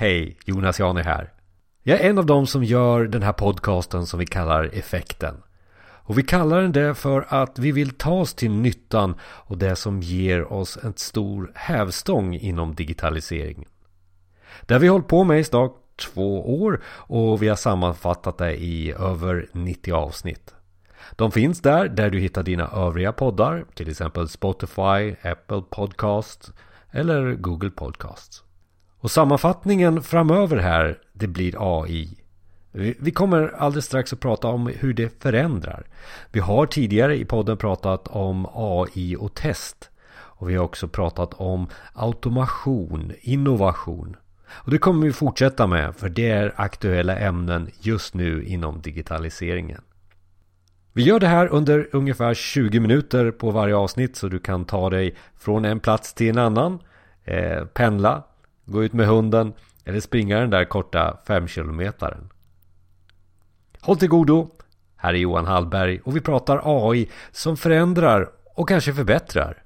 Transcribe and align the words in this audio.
Hej, 0.00 0.36
Jonas 0.44 0.80
Jani 0.80 1.02
här. 1.02 1.32
Jag 1.82 2.00
är 2.00 2.10
en 2.10 2.18
av 2.18 2.26
dem 2.26 2.46
som 2.46 2.64
gör 2.64 3.04
den 3.04 3.22
här 3.22 3.32
podcasten 3.32 4.06
som 4.06 4.18
vi 4.18 4.26
kallar 4.26 4.70
Effekten. 4.72 5.42
Och 5.82 6.18
vi 6.18 6.22
kallar 6.22 6.62
den 6.62 6.72
det 6.72 6.94
för 6.94 7.26
att 7.28 7.58
vi 7.58 7.72
vill 7.72 7.90
ta 7.90 8.10
oss 8.12 8.34
till 8.34 8.50
nyttan 8.50 9.14
och 9.22 9.58
det 9.58 9.76
som 9.76 10.00
ger 10.00 10.52
oss 10.52 10.78
en 10.82 10.94
stor 10.96 11.52
hävstång 11.54 12.34
inom 12.34 12.74
digitaliseringen. 12.74 13.68
Det 14.66 14.74
har 14.74 14.80
vi 14.80 14.88
hållit 14.88 15.08
på 15.08 15.24
med 15.24 15.40
i 15.40 15.44
snart 15.44 15.72
två 15.96 16.62
år 16.62 16.82
och 16.86 17.42
vi 17.42 17.48
har 17.48 17.56
sammanfattat 17.56 18.38
det 18.38 18.56
i 18.56 18.92
över 18.92 19.48
90 19.52 19.94
avsnitt. 19.94 20.54
De 21.16 21.32
finns 21.32 21.60
där, 21.60 21.88
där 21.88 22.10
du 22.10 22.18
hittar 22.18 22.42
dina 22.42 22.68
övriga 22.68 23.12
poddar, 23.12 23.64
till 23.74 23.90
exempel 23.90 24.28
Spotify, 24.28 25.14
Apple 25.22 25.62
Podcast 25.70 26.52
eller 26.90 27.34
Google 27.34 27.70
Podcasts. 27.70 28.42
Och 29.00 29.10
sammanfattningen 29.10 30.02
framöver 30.02 30.56
här, 30.56 30.98
det 31.12 31.26
blir 31.26 31.54
AI. 31.58 32.16
Vi 32.98 33.10
kommer 33.10 33.54
alldeles 33.56 33.84
strax 33.84 34.12
att 34.12 34.20
prata 34.20 34.48
om 34.48 34.72
hur 34.78 34.92
det 34.92 35.22
förändrar. 35.22 35.86
Vi 36.32 36.40
har 36.40 36.66
tidigare 36.66 37.16
i 37.16 37.24
podden 37.24 37.56
pratat 37.56 38.08
om 38.08 38.46
AI 38.54 39.16
och 39.16 39.34
test. 39.34 39.90
Och 40.10 40.50
vi 40.50 40.54
har 40.54 40.64
också 40.64 40.88
pratat 40.88 41.34
om 41.34 41.68
automation, 41.92 43.12
innovation. 43.20 44.16
Och 44.50 44.70
det 44.70 44.78
kommer 44.78 45.06
vi 45.06 45.12
fortsätta 45.12 45.66
med 45.66 45.96
för 45.96 46.08
det 46.08 46.30
är 46.30 46.52
aktuella 46.56 47.18
ämnen 47.18 47.70
just 47.80 48.14
nu 48.14 48.44
inom 48.44 48.80
digitaliseringen. 48.80 49.80
Vi 50.92 51.02
gör 51.02 51.20
det 51.20 51.26
här 51.26 51.46
under 51.46 51.88
ungefär 51.92 52.34
20 52.34 52.80
minuter 52.80 53.30
på 53.30 53.50
varje 53.50 53.76
avsnitt 53.76 54.16
så 54.16 54.28
du 54.28 54.38
kan 54.38 54.64
ta 54.64 54.90
dig 54.90 55.14
från 55.38 55.64
en 55.64 55.80
plats 55.80 56.14
till 56.14 56.28
en 56.28 56.38
annan, 56.38 56.78
eh, 57.24 57.64
pendla, 57.64 58.22
gå 58.70 58.84
ut 58.84 58.92
med 58.92 59.06
hunden 59.06 59.52
eller 59.84 60.00
springa 60.00 60.40
den 60.40 60.50
där 60.50 60.64
korta 60.64 61.18
5 61.26 61.48
kilometern. 61.48 62.28
Håll 63.80 63.98
till 63.98 64.08
godo! 64.08 64.50
Här 64.96 65.14
är 65.14 65.18
Johan 65.18 65.46
Hallberg 65.46 66.00
och 66.04 66.16
vi 66.16 66.20
pratar 66.20 66.60
AI 66.64 67.08
som 67.32 67.56
förändrar 67.56 68.30
och 68.54 68.68
kanske 68.68 68.94
förbättrar. 68.94 69.62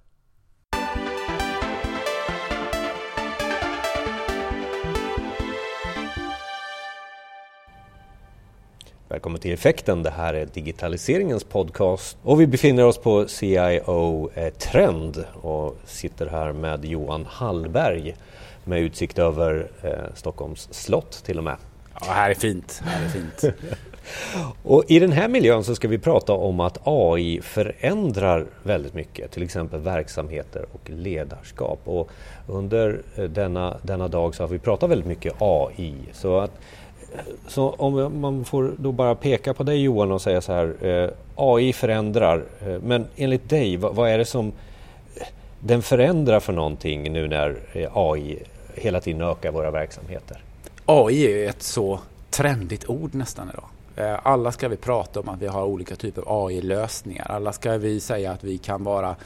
Välkommen 9.08 9.40
till 9.40 9.52
Effekten. 9.52 10.02
Det 10.02 10.10
här 10.10 10.34
är 10.34 10.46
digitaliseringens 10.46 11.44
podcast 11.44 12.16
och 12.22 12.40
vi 12.40 12.46
befinner 12.46 12.84
oss 12.84 12.98
på 12.98 13.28
CIO 13.28 14.30
eh, 14.34 14.52
Trend 14.52 15.24
och 15.42 15.76
sitter 15.84 16.26
här 16.26 16.52
med 16.52 16.84
Johan 16.84 17.26
Hallberg 17.28 18.14
med 18.66 18.80
utsikt 18.80 19.18
över 19.18 19.70
eh, 19.82 19.90
Stockholms 20.14 20.68
slott 20.70 21.22
till 21.24 21.38
och 21.38 21.44
med. 21.44 21.56
Ja, 22.00 22.12
här 22.12 22.30
är 22.30 22.34
fint. 22.34 22.82
Här 22.84 23.04
är 23.04 23.08
fint. 23.08 23.56
och 24.62 24.84
I 24.88 24.98
den 24.98 25.12
här 25.12 25.28
miljön 25.28 25.64
så 25.64 25.74
ska 25.74 25.88
vi 25.88 25.98
prata 25.98 26.32
om 26.32 26.60
att 26.60 26.78
AI 26.84 27.40
förändrar 27.42 28.46
väldigt 28.62 28.94
mycket, 28.94 29.30
till 29.30 29.42
exempel 29.42 29.80
verksamheter 29.80 30.66
och 30.72 30.90
ledarskap. 30.90 31.80
Och 31.84 32.10
under 32.46 33.02
eh, 33.16 33.24
denna, 33.24 33.76
denna 33.82 34.08
dag 34.08 34.34
så 34.34 34.42
har 34.42 34.48
vi 34.48 34.58
pratat 34.58 34.90
väldigt 34.90 35.08
mycket 35.08 35.34
AI. 35.38 35.94
Så 36.12 36.38
att 36.38 36.50
så 37.48 37.70
om 37.70 38.20
man 38.20 38.44
får 38.44 38.74
då 38.78 38.92
bara 38.92 39.14
peka 39.14 39.54
på 39.54 39.62
dig 39.62 39.82
Johan 39.82 40.12
och 40.12 40.22
säga 40.22 40.40
så 40.40 40.52
här, 40.52 40.86
eh, 40.86 41.10
AI 41.34 41.72
förändrar, 41.72 42.44
eh, 42.66 42.78
men 42.82 43.06
enligt 43.16 43.48
dig, 43.48 43.76
vad, 43.76 43.94
vad, 43.94 44.10
är 44.10 44.18
det 44.18 44.24
som 44.24 44.46
eh, 44.46 45.26
den 45.60 45.82
förändrar 45.82 46.40
för 46.40 46.52
någonting 46.52 47.12
nu 47.12 47.28
när 47.28 47.56
eh, 47.72 47.96
AI 47.96 48.38
hela 48.74 49.00
tiden 49.00 49.22
ökar 49.22 49.52
våra 49.52 49.70
verksamheter? 49.70 50.42
AI 50.86 51.24
är 51.24 51.48
ett 51.48 51.62
så 51.62 52.00
trendigt 52.30 52.88
ord 52.90 53.14
nästan 53.14 53.50
idag. 53.50 53.68
Eh, 53.96 54.20
alla 54.22 54.52
ska 54.52 54.68
vi 54.68 54.76
prata 54.76 55.20
om 55.20 55.28
att 55.28 55.42
vi 55.42 55.46
har 55.46 55.64
olika 55.64 55.96
typer 55.96 56.22
av 56.22 56.46
AI-lösningar. 56.46 57.30
Alla 57.30 57.52
ska 57.52 57.78
vi 57.78 58.00
säga 58.00 58.32
att 58.32 58.44
vi 58.44 58.58
kan 58.58 58.84
bara 58.84 59.16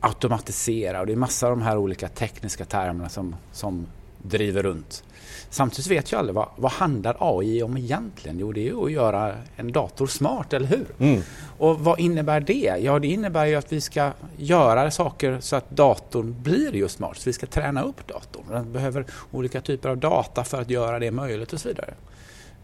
automatisera 0.00 1.00
och 1.00 1.06
det 1.06 1.12
är 1.12 1.16
massa 1.16 1.46
av 1.46 1.52
de 1.52 1.62
här 1.62 1.76
olika 1.76 2.08
tekniska 2.08 2.64
termerna 2.64 3.08
som, 3.08 3.36
som 3.52 3.86
driver 4.24 4.62
runt. 4.62 5.04
Samtidigt 5.50 5.90
vet 5.90 6.12
ju 6.12 6.16
alla 6.16 6.32
vad, 6.32 6.48
vad 6.56 6.72
handlar 6.72 7.16
AI 7.18 7.62
om 7.62 7.76
egentligen? 7.76 8.38
Jo, 8.38 8.52
det 8.52 8.60
är 8.60 8.64
ju 8.64 8.84
att 8.84 8.92
göra 8.92 9.34
en 9.56 9.72
dator 9.72 10.06
smart, 10.06 10.52
eller 10.52 10.66
hur? 10.66 10.86
Mm. 10.98 11.22
Och 11.58 11.80
vad 11.80 12.00
innebär 12.00 12.40
det? 12.40 12.76
Ja, 12.80 12.98
det 12.98 13.08
innebär 13.08 13.46
ju 13.46 13.54
att 13.54 13.72
vi 13.72 13.80
ska 13.80 14.10
göra 14.36 14.90
saker 14.90 15.38
så 15.40 15.56
att 15.56 15.70
datorn 15.70 16.42
blir 16.42 16.74
just 16.74 16.96
smart. 16.96 17.16
Så 17.16 17.28
vi 17.28 17.32
ska 17.32 17.46
träna 17.46 17.82
upp 17.82 18.06
datorn. 18.06 18.44
Den 18.48 18.72
behöver 18.72 19.06
olika 19.30 19.60
typer 19.60 19.88
av 19.88 19.98
data 19.98 20.44
för 20.44 20.60
att 20.60 20.70
göra 20.70 20.98
det 20.98 21.10
möjligt 21.10 21.52
och 21.52 21.60
så 21.60 21.68
vidare. 21.68 21.94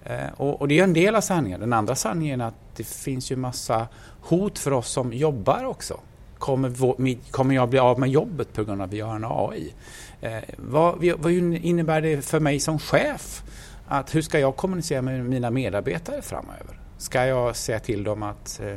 Eh, 0.05 0.33
och, 0.37 0.61
och, 0.61 0.69
det 0.69 0.79
är 0.79 0.85
en 0.85 0.93
del 0.93 1.15
av 1.15 1.21
sanningen. 1.21 1.61
Den 1.61 1.73
andra 1.73 1.95
sanningen 1.95 2.41
är 2.41 2.47
att 2.47 2.77
det 2.77 2.87
finns 2.87 3.33
ju 3.33 3.37
massa 3.37 3.87
hot 4.23 4.59
för 4.59 4.73
oss 4.73 4.89
som 4.89 5.13
jobbar 5.13 5.65
också. 5.65 6.01
Kommer, 6.39 6.69
vår, 6.69 7.31
kommer 7.31 7.55
jag 7.55 7.69
bli 7.69 7.79
av 7.79 7.99
med 7.99 8.09
jobbet 8.09 8.53
på 8.53 8.65
grund 8.65 8.81
av 8.81 8.87
att 8.87 8.93
vi 8.93 8.97
gör 8.97 9.17
en 9.17 9.25
AI? 9.29 9.75
Eh, 10.23 10.39
vad, 10.57 11.05
vad 11.19 11.33
innebär 11.33 12.01
det 12.01 12.25
för 12.25 12.41
mig 12.41 12.61
som 12.61 12.79
chef? 12.79 13.43
Att 13.89 14.15
hur 14.15 14.23
ska 14.23 14.39
jag 14.39 14.57
kommunicera 14.57 15.03
med 15.03 15.25
mina 15.25 15.51
medarbetare 15.51 16.23
framöver? 16.23 16.81
Ska 16.99 17.27
jag 17.27 17.57
säga 17.57 17.81
till 17.81 18.05
dem 18.05 18.23
att 18.23 18.61
eh, 18.65 18.75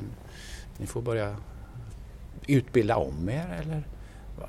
ni 0.77 0.87
får 0.87 1.01
börja 1.01 1.35
utbilda 2.47 2.95
om 2.95 3.29
er 3.29 3.61
eller 3.61 3.83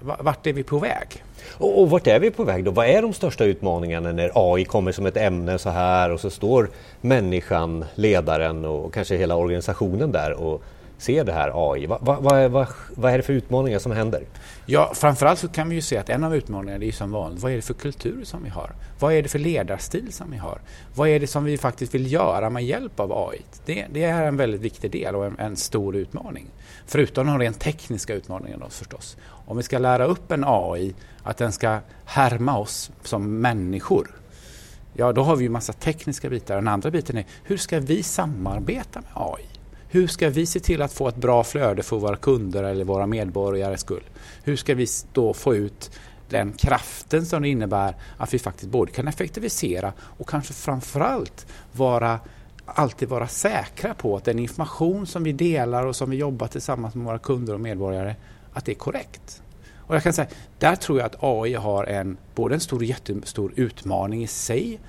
vart 0.01 0.47
är 0.47 0.53
vi 0.53 0.63
på 0.63 0.79
väg? 0.79 1.25
Och, 1.53 1.83
och 1.83 1.91
vart 1.91 2.07
är 2.07 2.21
vi 2.21 2.31
på 2.31 2.45
väg 2.45 2.65
då? 2.65 2.71
Vad 2.71 2.87
är 2.87 3.03
de 3.03 3.13
största 3.13 3.45
utmaningarna 3.45 4.13
när 4.13 4.31
AI 4.35 4.65
kommer 4.65 4.93
som 4.93 5.07
ett 5.07 5.17
ämne 5.17 5.59
så 5.59 5.71
här 5.71 6.11
och 6.11 6.21
så 6.21 6.31
står 6.31 6.71
människan, 7.01 7.85
ledaren 7.95 8.65
och 8.65 8.95
kanske 8.95 9.17
hela 9.17 9.37
organisationen 9.37 10.13
där 10.13 10.33
och 10.33 10.63
se 10.99 11.23
det 11.23 11.33
här 11.33 11.73
AI? 11.73 11.87
Vad, 11.87 12.01
vad, 12.01 12.23
vad, 12.23 12.51
vad, 12.51 12.69
vad 12.95 13.13
är 13.13 13.17
det 13.17 13.23
för 13.23 13.33
utmaningar 13.33 13.79
som 13.79 13.93
händer? 13.93 14.27
Ja, 14.67 14.93
framförallt 14.95 15.39
så 15.39 15.49
kan 15.49 15.69
vi 15.69 15.75
ju 15.75 15.81
se 15.81 15.97
att 15.97 16.09
en 16.09 16.25
av 16.25 16.37
utmaningarna 16.37 16.85
är 16.85 16.93
som 16.93 17.11
vanligt, 17.11 17.43
vad 17.43 17.53
är 17.53 17.57
det 17.57 17.63
för 17.63 17.75
kultur 17.75 18.25
som 18.25 18.43
vi 18.43 18.49
har? 18.49 18.71
Vad 19.01 19.13
är 19.13 19.23
det 19.23 19.29
för 19.29 19.39
ledarstil 19.39 20.13
som 20.13 20.31
vi 20.31 20.37
har? 20.37 20.61
Vad 20.95 21.09
är 21.09 21.21
det 21.21 21.27
som 21.27 21.45
vi 21.45 21.59
faktiskt 21.59 21.95
vill 21.95 22.13
göra 22.13 22.51
med 22.51 22.65
hjälp 22.65 23.01
av 23.01 23.29
AI? 23.29 23.43
Det, 23.67 23.87
det 23.93 24.05
är 24.05 24.23
en 24.23 24.37
väldigt 24.37 24.61
viktig 24.61 24.91
del 24.91 25.15
och 25.15 25.27
en, 25.27 25.39
en, 25.39 25.57
stor 25.57 25.97
utmaning. 25.97 26.47
Förutom 26.87 27.27
de 27.27 27.39
rent 27.39 27.61
tekniska 27.61 28.15
utmaningarna 28.15 28.67
förstås. 28.69 29.17
Om 29.47 29.57
vi 29.57 29.63
ska 29.63 29.79
lära 29.79 30.05
upp 30.05 30.33
en 30.33 30.45
AI 30.47 30.95
att 31.23 31.37
den 31.37 31.53
ska 31.53 31.79
härma 32.05 32.59
oss 32.59 32.91
som 33.03 33.41
människor 33.41 34.11
Ja, 34.97 35.13
då 35.13 35.23
har 35.23 35.37
vi 35.37 35.43
ju 35.45 35.51
massa 35.51 35.73
tekniska 35.73 36.31
bitar. 36.31 36.55
Den 36.55 36.69
andra 36.69 36.91
biten 36.91 37.19
är 37.19 37.25
hur 37.43 37.57
ska 37.57 37.81
vi 37.81 38.03
samarbeta 38.03 39.01
med 39.01 39.11
AI? 39.15 39.47
Hur 39.95 40.07
ska 40.07 40.31
vi 40.31 40.47
se 40.47 40.61
till 40.61 40.83
att 40.83 40.93
få 40.93 41.09
ett 41.09 41.17
bra 41.17 41.45
flöde 41.45 41.83
för 41.83 41.97
våra 41.97 42.17
kunder 42.17 42.65
eller 42.65 42.85
våra 42.85 43.07
medborgares 43.07 43.81
skull? 43.81 44.03
Hur 44.45 44.57
ska 44.57 44.75
vi 44.75 44.87
då 45.13 45.35
få 45.35 45.55
ut 45.55 45.91
den 46.29 46.53
kraften 46.53 47.27
som 47.27 47.43
det 47.43 47.49
innebär 47.49 47.95
att 48.17 48.35
vi 48.35 48.39
faktiskt 48.39 48.71
både 48.71 48.93
kan 48.93 49.09
effektivisera 49.09 49.93
och 49.99 50.29
kanske 50.29 50.53
framförallt 50.53 51.47
vara 51.73 52.21
alltid 52.65 53.09
vara 53.09 53.29
säkra 53.29 53.95
på 53.95 54.17
att 54.17 54.25
den 54.25 54.39
information 54.39 55.07
som 55.07 55.25
vi 55.25 55.33
delar 55.33 55.87
och 55.87 55.97
som 55.97 56.11
vi 56.11 56.17
jobbar 56.17 56.47
tillsammans 56.47 56.95
med 56.95 57.07
våra 57.07 57.19
kunder 57.19 57.55
och 57.55 57.61
medborgare 57.61 58.15
att 58.53 58.65
det 58.65 58.73
är 58.73 58.77
korrekt. 58.77 59.43
Och 59.77 59.95
jag 59.95 60.03
kan 60.03 60.13
säga, 60.13 60.29
där 60.59 60.77
tror 60.77 60.99
jag 60.99 61.07
att 61.07 61.23
AI 61.23 61.55
har 61.55 61.85
en, 61.85 62.17
både 62.35 62.55
en 62.55 62.61
stor 62.61 62.85
jättestor 62.85 63.53
utmaning 63.57 64.23
i 64.23 64.27
sig 64.27 64.81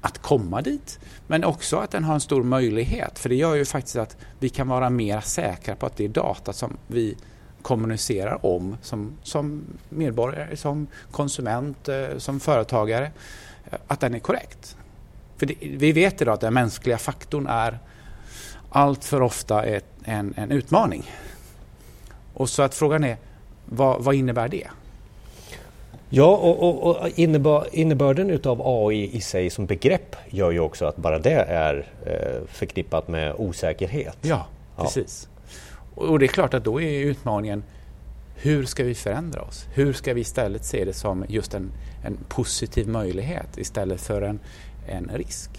att 0.00 0.18
komma 0.18 0.62
dit. 0.62 0.98
Men 1.26 1.44
också 1.44 1.76
att 1.76 1.90
den 1.90 2.04
har 2.04 2.14
en 2.14 2.20
stor 2.20 2.42
möjlighet. 2.42 3.18
För 3.18 3.28
det 3.28 3.34
gör 3.34 3.54
ju 3.54 3.64
faktiskt 3.64 3.96
att 3.96 4.16
vi 4.38 4.48
kan 4.48 4.68
vara 4.68 4.90
mer 4.90 5.20
säkra 5.20 5.76
på 5.76 5.86
att 5.86 5.96
det 5.96 6.04
är 6.04 6.08
data 6.08 6.52
som 6.52 6.76
vi 6.86 7.16
kommunicerar 7.62 8.46
om 8.46 8.76
som, 8.82 9.12
som 9.22 9.62
medborgare, 9.88 10.56
som 10.56 10.86
konsument, 11.10 11.88
eh, 11.88 12.18
som 12.18 12.40
företagare, 12.40 13.10
eh, 13.70 13.78
att 13.86 14.00
den 14.00 14.14
är 14.14 14.18
korrekt. 14.18 14.76
För 15.36 15.46
det, 15.46 15.54
vi 15.60 15.92
vet 15.92 16.22
idag 16.22 16.34
att 16.34 16.40
den 16.40 16.54
mänskliga 16.54 16.98
faktorn 16.98 17.46
är 17.46 17.78
allt 18.70 19.04
för 19.04 19.22
ofta 19.22 19.64
ett, 19.64 19.86
en, 20.04 20.34
en 20.36 20.50
utmaning. 20.50 21.10
Och 22.34 22.48
så 22.48 22.62
att 22.62 22.74
frågan 22.74 23.04
är, 23.04 23.16
vad, 23.64 24.04
vad 24.04 24.14
innebär 24.14 24.48
det? 24.48 24.68
Ja, 26.12 26.36
och, 26.36 26.62
och, 26.62 26.86
och 26.86 27.08
innebör, 27.14 27.66
innebörden 27.72 28.30
utav 28.30 28.62
AI 28.64 29.16
i 29.16 29.20
sig 29.20 29.50
som 29.50 29.66
begrepp 29.66 30.16
gör 30.30 30.50
ju 30.50 30.60
också 30.60 30.84
att 30.84 30.96
bara 30.96 31.18
det 31.18 31.40
är 31.48 31.86
eh, 32.06 32.46
förknippat 32.46 33.08
med 33.08 33.34
osäkerhet. 33.38 34.18
Ja, 34.22 34.46
precis. 34.76 35.28
Ja. 35.96 36.02
Och 36.02 36.18
det 36.18 36.24
är 36.24 36.28
klart 36.28 36.54
att 36.54 36.64
då 36.64 36.80
är 36.80 37.04
utmaningen 37.04 37.62
hur 38.42 38.64
ska 38.64 38.84
vi 38.84 38.94
förändra 38.94 39.42
oss? 39.42 39.66
Hur 39.74 39.92
ska 39.92 40.14
vi 40.14 40.20
istället 40.20 40.64
se 40.64 40.84
det 40.84 40.92
som 40.92 41.24
just 41.28 41.54
en, 41.54 41.72
en 42.04 42.18
positiv 42.28 42.88
möjlighet 42.88 43.58
istället 43.58 44.00
för 44.00 44.22
en, 44.22 44.40
en 44.88 45.10
risk? 45.14 45.50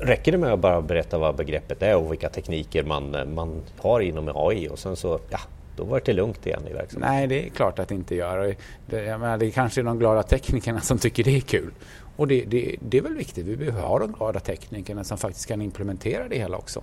Räcker 0.00 0.32
det 0.32 0.38
med 0.38 0.52
att 0.52 0.60
bara 0.60 0.82
berätta 0.82 1.18
vad 1.18 1.36
begreppet 1.36 1.82
är 1.82 1.96
och 1.96 2.12
vilka 2.12 2.28
tekniker 2.28 2.84
man, 2.84 3.34
man 3.34 3.62
har 3.78 4.00
inom 4.00 4.30
AI 4.34 4.68
och 4.68 4.78
sen 4.78 4.96
så 4.96 5.20
ja, 5.30 5.38
då 5.76 5.84
var 5.84 6.02
det 6.04 6.12
lugnt 6.12 6.46
igen 6.46 6.62
i 6.70 6.72
verksamheten. 6.72 7.14
Nej, 7.14 7.26
det 7.26 7.46
är 7.46 7.50
klart 7.50 7.78
att 7.78 7.88
det 7.88 7.94
inte 7.94 8.14
gör. 8.14 8.56
Det, 8.86 9.02
jag 9.04 9.20
menar, 9.20 9.38
det 9.38 9.50
kanske 9.50 9.80
är 9.80 9.84
de 9.84 9.98
glada 9.98 10.22
teknikerna 10.22 10.80
som 10.80 10.98
tycker 10.98 11.24
det 11.24 11.36
är 11.36 11.40
kul. 11.40 11.72
Och 12.16 12.28
det, 12.28 12.44
det, 12.44 12.76
det 12.80 12.98
är 12.98 13.02
väl 13.02 13.16
viktigt. 13.16 13.46
Vi 13.46 13.56
behöver 13.56 13.80
ha 13.80 13.98
de 13.98 14.12
glada 14.12 14.40
teknikerna 14.40 15.04
som 15.04 15.18
faktiskt 15.18 15.46
kan 15.46 15.62
implementera 15.62 16.28
det 16.28 16.38
hela 16.38 16.56
också. 16.56 16.82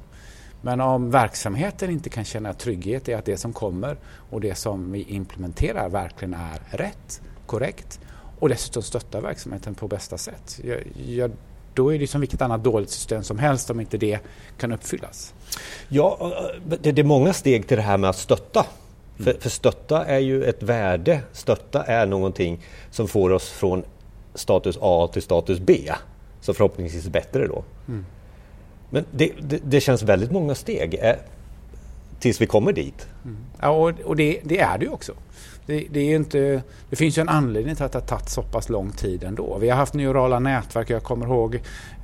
Men 0.62 0.82
om 0.82 1.12
verksamheten 1.12 1.90
inte 1.90 2.10
kan 2.10 2.26
känna 2.26 2.54
trygghet 2.54 3.10
i 3.10 3.14
att 3.14 3.26
det 3.26 3.38
som 3.38 3.54
kommer 3.54 3.98
och 4.30 4.42
det 4.42 4.56
som 4.56 4.92
vi 4.92 5.04
implementerar 5.04 5.90
verkligen 5.90 6.34
är 6.34 6.78
rätt, 6.78 7.22
korrekt 7.46 8.00
och 8.40 8.50
dessutom 8.50 8.84
stöttar 8.84 9.22
verksamheten 9.22 9.76
på 9.76 9.88
bästa 9.88 10.18
sätt. 10.18 10.60
Jag, 10.64 10.78
jag, 11.06 11.32
då 11.74 11.94
är 11.94 12.00
det 12.00 12.08
som 12.08 12.22
vilket 12.22 12.42
annat 12.42 12.64
dåligt 12.64 12.90
system 12.90 13.24
som 13.24 13.40
helst 13.40 13.70
om 13.70 13.80
inte 13.80 13.98
det 13.98 14.20
kan 14.58 14.72
uppfyllas. 14.72 15.34
Ja, 15.90 16.34
det 16.82 17.00
är 17.00 17.04
många 17.04 17.34
steg 17.34 17.68
till 17.68 17.78
det 17.78 17.84
här 17.84 17.98
med 17.98 18.10
att 18.10 18.18
stötta. 18.18 18.66
Mm. 19.20 19.24
För, 19.24 19.42
för 19.42 19.50
stötta 19.50 20.06
är 20.06 20.20
ju 20.20 20.44
ett 20.44 20.64
värde. 20.64 21.22
Stötta 21.32 21.84
är 21.84 22.06
någonting 22.06 22.60
som 22.92 23.08
får 23.08 23.30
oss 23.30 23.50
från 23.50 23.84
status 24.36 24.78
A 24.82 25.10
till 25.14 25.22
status 25.22 25.60
B. 25.60 25.92
Så 26.42 26.54
förhoppningsvis 26.54 27.08
bättre 27.08 27.48
då. 27.48 27.64
Mm. 27.88 28.06
Men 28.90 29.06
det, 29.12 29.32
det, 29.42 29.60
det, 29.64 29.82
känns 29.82 30.04
väldigt 30.04 30.32
många 30.32 30.56
steg 30.56 31.00
eh, 31.02 31.16
tills 32.20 32.42
vi 32.42 32.46
kommer 32.46 32.74
dit. 32.74 33.08
Mm. 33.24 33.38
Ja, 33.62 33.70
och, 33.70 34.00
och 34.00 34.16
det, 34.16 34.40
det, 34.44 34.60
är 34.60 34.78
det 34.78 34.86
ju 34.86 34.92
också. 34.92 35.14
Det, 35.66 35.88
det, 35.92 36.00
är 36.00 36.16
inte, 36.16 36.62
det 36.90 36.96
finns 36.96 37.18
ju 37.18 37.22
en 37.22 37.30
anledning 37.30 37.76
till 37.76 37.86
att 37.86 37.92
det 37.92 38.00
har 38.00 38.08
tagit 38.08 38.30
så 38.30 38.42
pass 38.42 38.70
lång 38.70 38.92
tid 38.92 39.24
ändå. 39.24 39.58
Vi 39.58 39.70
har 39.70 39.78
haft 39.78 39.94
neurala 39.94 40.40
nätverk. 40.40 40.90
Jag 40.90 41.04
kommer 41.04 41.26
ihåg 41.26 41.56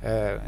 eh, 0.04 0.40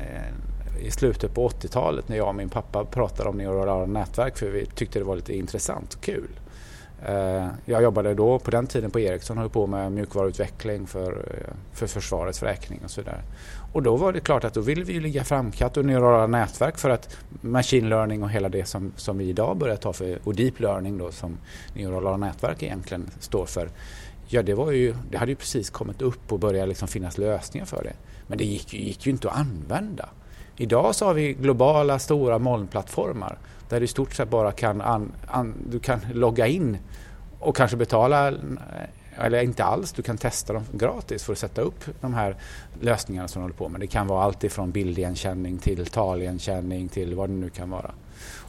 i 0.81 0.91
slutet 0.91 1.35
på 1.35 1.49
80-talet 1.49 2.09
när 2.09 2.17
jag 2.17 2.29
och 2.29 2.35
min 2.35 2.49
pappa 2.49 2.85
pratade 2.85 3.29
om 3.29 3.37
neurala 3.37 3.87
nätverk 3.87 4.39
för 4.39 4.51
vi 4.51 4.67
tyckte 4.67 4.99
det 4.99 5.05
var 5.05 5.17
lite 5.17 5.37
intressant 5.37 5.95
och 5.95 6.01
kul. 6.01 6.31
Eh, 7.07 7.47
jag 7.65 7.83
jobbade 7.83 8.15
då 8.15 8.39
på 8.39 8.51
den 8.51 8.67
tiden 8.67 8.91
på 8.91 9.01
Ericsson 9.01 9.39
och 9.39 9.43
höll 9.43 9.51
på 9.51 9.67
med 9.67 9.93
mjukvaruutveckling 9.93 10.87
för, 10.87 11.13
eh, 11.13 11.55
för 11.73 11.87
försvarets 11.87 12.43
räkning 12.43 12.81
och 12.85 12.91
sådär. 12.91 13.23
Och 13.73 13.83
då 13.83 13.97
var 13.97 14.13
det 14.13 14.21
klart 14.21 14.45
att 14.45 14.55
då 14.55 14.61
ville 14.61 14.85
vi 14.85 15.01
ligga 15.01 15.25
framkant 15.25 15.77
och 15.77 15.85
neurala 15.85 16.27
nätverk 16.27 16.79
för 16.79 16.91
att 16.91 17.17
machine 17.41 17.89
learning 17.89 18.23
och 18.23 18.31
hela 18.31 18.49
det 18.49 18.65
som, 18.65 18.93
som 18.97 19.19
vi 19.19 19.29
idag 19.29 19.57
börjar 19.57 19.77
ta 19.77 19.93
för 19.93 20.19
och 20.25 20.35
deep 20.35 20.61
learning 20.61 20.99
då 20.99 21.13
som 21.13 21.39
neurala 21.75 22.17
nätverk 22.17 22.63
egentligen 22.63 23.11
står 23.21 23.47
för. 23.47 23.69
Ja, 24.27 24.43
det, 24.43 24.55
var 24.55 24.71
ju, 24.71 24.95
det 25.11 25.19
hade 25.19 25.33
ju 25.33 25.37
precis 25.37 25.71
kommit 25.71 26.03
upp 26.03 26.33
och 26.33 26.39
började 26.39 26.67
liksom 26.67 26.89
finnas 26.89 27.19
lösningar 27.19 27.67
för 27.67 27.83
det. 27.85 27.93
Men 28.27 28.39
det 28.39 28.45
gick, 28.45 28.75
gick 28.75 29.07
ju 29.07 29.13
inte 29.13 29.31
att 29.31 29.37
använda. 29.37 30.09
Idag 30.61 30.95
så 30.95 31.07
har 31.07 31.15
vi 31.15 31.33
globala 31.33 31.99
stora 31.99 32.39
molnplattformar 32.39 33.39
där 33.69 33.81
du 33.81 33.85
i 33.85 33.89
stort 33.89 34.15
sett 34.15 34.31
bara 34.31 34.53
kan, 34.53 34.81
an, 34.81 35.13
an, 35.27 35.55
du 35.71 35.79
kan 35.79 36.01
logga 36.13 36.47
in 36.47 36.79
och 37.41 37.57
kanske 37.57 37.77
betala 37.77 38.33
eller 39.17 39.43
inte 39.43 39.65
alls, 39.65 39.93
du 39.93 40.03
kan 40.03 40.19
testa 40.19 40.53
dem 40.53 40.65
gratis 40.73 41.25
för 41.25 41.33
att 41.33 41.39
sätta 41.39 41.61
upp 41.61 41.85
de 42.01 42.15
här 42.15 42.37
lösningarna 42.81 43.29
som 43.29 43.41
du 43.41 43.45
håller 43.45 43.55
på 43.55 43.69
med. 43.69 43.81
Det 43.81 43.87
kan 43.87 44.07
vara 44.07 44.25
allt 44.25 44.45
ifrån 44.45 44.71
bildigenkänning 44.71 45.59
till 45.59 45.87
taligenkänning 45.87 46.89
till 46.89 47.15
vad 47.15 47.29
det 47.29 47.35
nu 47.35 47.51
kan 47.51 47.71
vara. 47.71 47.91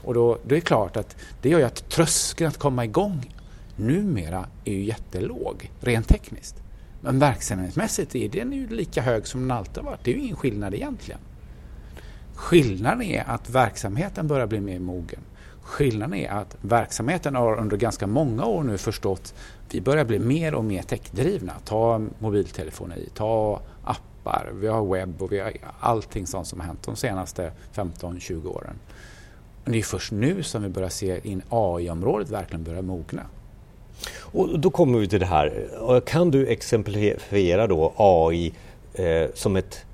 Och 0.03 0.13
då, 0.13 0.37
då 0.43 0.55
är 0.55 0.59
det 0.59 0.61
klart 0.61 0.97
att 0.97 1.15
det 1.41 1.49
gör 1.49 1.59
ju 1.59 1.65
att 1.65 1.89
tröskeln 1.89 2.47
att 2.47 2.57
komma 2.57 2.85
igång 2.85 3.33
numera 3.75 4.45
är 4.65 4.73
ju 4.73 4.83
jättelåg, 4.83 5.71
rent 5.79 6.07
tekniskt. 6.07 6.55
Men 7.01 7.19
verksamhetsmässigt 7.19 8.15
är 8.15 8.29
den 8.29 8.53
ju 8.53 8.67
lika 8.67 9.01
hög 9.01 9.27
som 9.27 9.41
den 9.41 9.51
alltid 9.51 9.77
har 9.77 9.91
varit. 9.91 10.03
Det 10.03 10.11
är 10.11 10.15
ju 10.15 10.21
ingen 10.21 10.35
skillnad 10.35 10.73
egentligen. 10.73 11.19
Skillnaden 12.39 13.01
är 13.01 13.23
att 13.29 13.49
verksamheten 13.49 14.27
börjar 14.27 14.47
bli 14.47 14.59
mer 14.59 14.79
mogen. 14.79 15.19
Skillnaden 15.61 16.13
är 16.13 16.29
att 16.29 16.57
verksamheten 16.61 17.35
har 17.35 17.57
under 17.57 17.77
ganska 17.77 18.07
många 18.07 18.45
år 18.45 18.63
nu 18.63 18.77
förstått 18.77 19.33
att 19.67 19.75
vi 19.75 19.81
börjar 19.81 20.05
bli 20.05 20.19
mer 20.19 20.53
och 20.53 20.63
mer 20.63 20.81
techdrivna. 20.81 21.53
Ta 21.65 22.01
mobiltelefoni, 22.19 23.09
ta 23.13 23.61
appar, 23.83 24.51
vi 24.53 24.67
har 24.67 24.85
webb 24.85 25.21
och 25.21 25.31
vi 25.31 25.39
har 25.39 25.53
allting 25.79 26.27
sånt 26.27 26.47
som 26.47 26.59
har 26.59 26.67
hänt 26.67 26.83
de 26.83 26.95
senaste 26.95 27.51
15-20 27.75 28.47
åren. 28.47 28.75
Men 29.63 29.73
det 29.73 29.79
är 29.79 29.83
först 29.83 30.11
nu 30.11 30.43
som 30.43 30.63
vi 30.63 30.69
börjar 30.69 30.89
se 30.89 31.19
in 31.23 31.41
AI-området 31.49 32.29
verkligen 32.29 32.63
börja 32.63 32.81
mogna. 32.81 33.23
Och 34.19 34.59
då 34.59 34.69
kommer 34.69 34.99
vi 34.99 35.07
till 35.07 35.19
det 35.19 35.25
här. 35.25 36.01
Kan 36.05 36.31
du 36.31 36.47
exemplifiera 36.47 37.67
då 37.67 37.93
AI 37.97 38.53
eh, 38.93 39.29
som 39.33 39.55
ett 39.55 39.85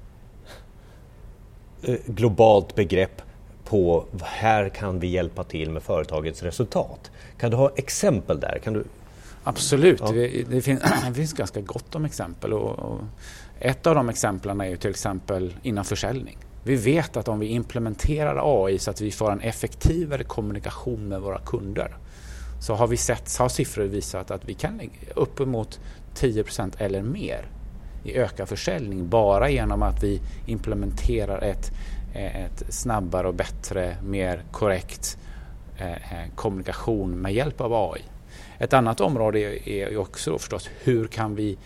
globalt 2.06 2.76
begrepp 2.76 3.22
på 3.66 4.06
här 4.24 4.70
kan 4.70 5.00
vi 5.00 5.08
hjälpa 5.08 5.44
till 5.44 5.72
med 5.72 5.84
företagets 5.84 6.44
resultat. 6.44 7.12
Kan 7.38 7.52
du 7.52 7.58
ha 7.58 7.72
exempel 7.76 8.40
där? 8.40 8.60
Kan 8.64 8.74
du... 8.74 8.84
Absolut, 9.44 10.00
ja. 10.00 10.12
det, 10.50 10.62
finns, 10.62 10.82
det 11.08 11.14
finns 11.14 11.34
ganska 11.34 11.62
gott 11.62 11.96
om 11.96 12.06
exempel. 12.06 12.54
Och, 12.54 12.80
och 12.80 13.00
ett 13.60 13.88
av 13.88 13.96
de 13.96 14.10
exemplen 14.10 14.62
är 14.62 14.66
ju 14.66 14.78
till 14.78 14.90
exempel 14.90 15.56
inom 15.64 15.86
försäljning. 15.86 16.38
Vi 16.64 16.76
vet 16.76 17.18
att 17.18 17.28
om 17.28 17.40
vi 17.40 17.48
implementerar 17.48 18.66
AI 18.66 18.80
så 18.80 18.92
att 18.92 19.02
vi 19.02 19.12
får 19.12 19.32
en 19.32 19.40
effektivare 19.40 20.24
kommunikation 20.24 21.08
med 21.08 21.22
våra 21.22 21.40
kunder 21.40 21.98
så 22.62 22.74
har 22.74 22.88
vi 22.88 22.98
sett, 22.98 23.38
har 23.38 23.50
siffror 23.50 23.84
visat 23.84 24.32
att 24.32 24.46
vi 24.46 24.54
kan 24.54 24.82
uppemot 25.16 25.80
10% 26.16 26.74
eller 26.78 27.02
mer 27.02 27.46
i 28.06 28.18
ökad 28.18 28.50
försäljning 28.50 29.10
bara 29.10 29.50
genom 29.50 29.84
att 29.84 30.04
vi 30.04 30.22
implementerar 30.46 31.42
ett 31.42 31.72
ett 32.16 32.64
snabbare 32.70 33.28
och 33.28 33.34
bättre, 33.34 33.98
mer 34.04 34.44
korrekt 34.52 35.18
eh, 35.78 35.92
eh 35.92 36.30
kommunikation 36.36 37.22
med 37.22 37.34
hjälp 37.34 37.62
av 37.62 37.74
AI. 37.74 38.02
Ett 38.58 38.74
annat 38.74 39.02
område 39.02 39.70
är 39.70 39.98
också 39.98 40.38
förstås 40.38 40.70
hur 40.84 41.08
kan 41.08 41.36
vi 41.36 41.58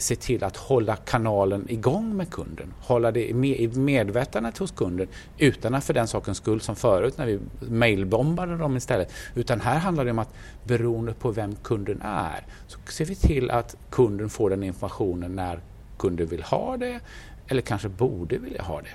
se 0.00 0.16
till 0.16 0.44
att 0.44 0.56
hålla 0.56 0.96
kanalen 0.96 1.66
igång 1.68 2.16
med 2.16 2.30
kunden, 2.30 2.74
hålla 2.80 3.10
det 3.10 3.30
i 3.30 3.68
medvetandet 3.74 4.58
hos 4.58 4.70
kunden 4.70 5.08
utan 5.38 5.74
att 5.74 5.84
för 5.84 5.94
den 5.94 6.08
sakens 6.08 6.38
skull 6.38 6.60
som 6.60 6.76
förut 6.76 7.18
när 7.18 7.26
vi 7.26 7.40
mailbombade 7.70 8.56
dem 8.56 8.76
istället. 8.76 9.12
Utan 9.34 9.60
här 9.60 9.78
handlar 9.78 10.04
det 10.04 10.10
om 10.10 10.18
att 10.18 10.34
beroende 10.64 11.12
på 11.12 11.30
vem 11.30 11.54
kunden 11.54 12.02
är 12.02 12.46
så 12.66 12.78
ser 12.88 13.04
vi 13.04 13.14
till 13.14 13.50
att 13.50 13.76
kunden 13.90 14.30
får 14.30 14.50
den 14.50 14.62
informationen 14.62 15.36
när 15.36 15.60
kunden 15.98 16.26
vill 16.26 16.42
ha 16.42 16.76
det 16.76 17.00
eller 17.48 17.62
kanske 17.62 17.88
borde 17.88 18.38
vilja 18.38 18.62
ha 18.62 18.80
det. 18.80 18.94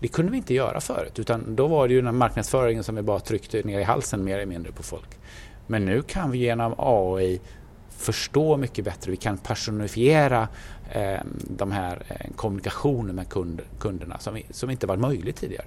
Det 0.00 0.08
kunde 0.08 0.32
vi 0.32 0.38
inte 0.38 0.54
göra 0.54 0.80
förut 0.80 1.18
utan 1.18 1.56
då 1.56 1.66
var 1.66 1.88
det 1.88 1.94
ju 1.94 2.02
den 2.02 2.16
marknadsföringen 2.16 2.84
som 2.84 2.94
vi 2.94 3.02
bara 3.02 3.20
tryckte 3.20 3.62
ner 3.62 3.80
i 3.80 3.82
halsen 3.82 4.24
mer 4.24 4.34
eller 4.34 4.46
mindre 4.46 4.72
på 4.72 4.82
folk. 4.82 5.08
Men 5.66 5.84
nu 5.84 6.02
kan 6.02 6.30
vi 6.30 6.38
genom 6.38 6.74
AI 6.78 7.40
förstå 7.96 8.56
mycket 8.56 8.84
bättre. 8.84 9.10
Vi 9.10 9.16
kan 9.16 9.38
personifiera 9.38 10.48
eh, 10.92 11.20
de 11.34 11.72
här 11.72 12.02
eh, 12.08 12.30
kommunikationen 12.36 13.16
med 13.16 13.28
kund, 13.28 13.62
kunderna 13.78 14.18
som, 14.18 14.38
som 14.50 14.70
inte 14.70 14.86
var 14.86 14.96
möjligt 14.96 15.36
tidigare. 15.36 15.66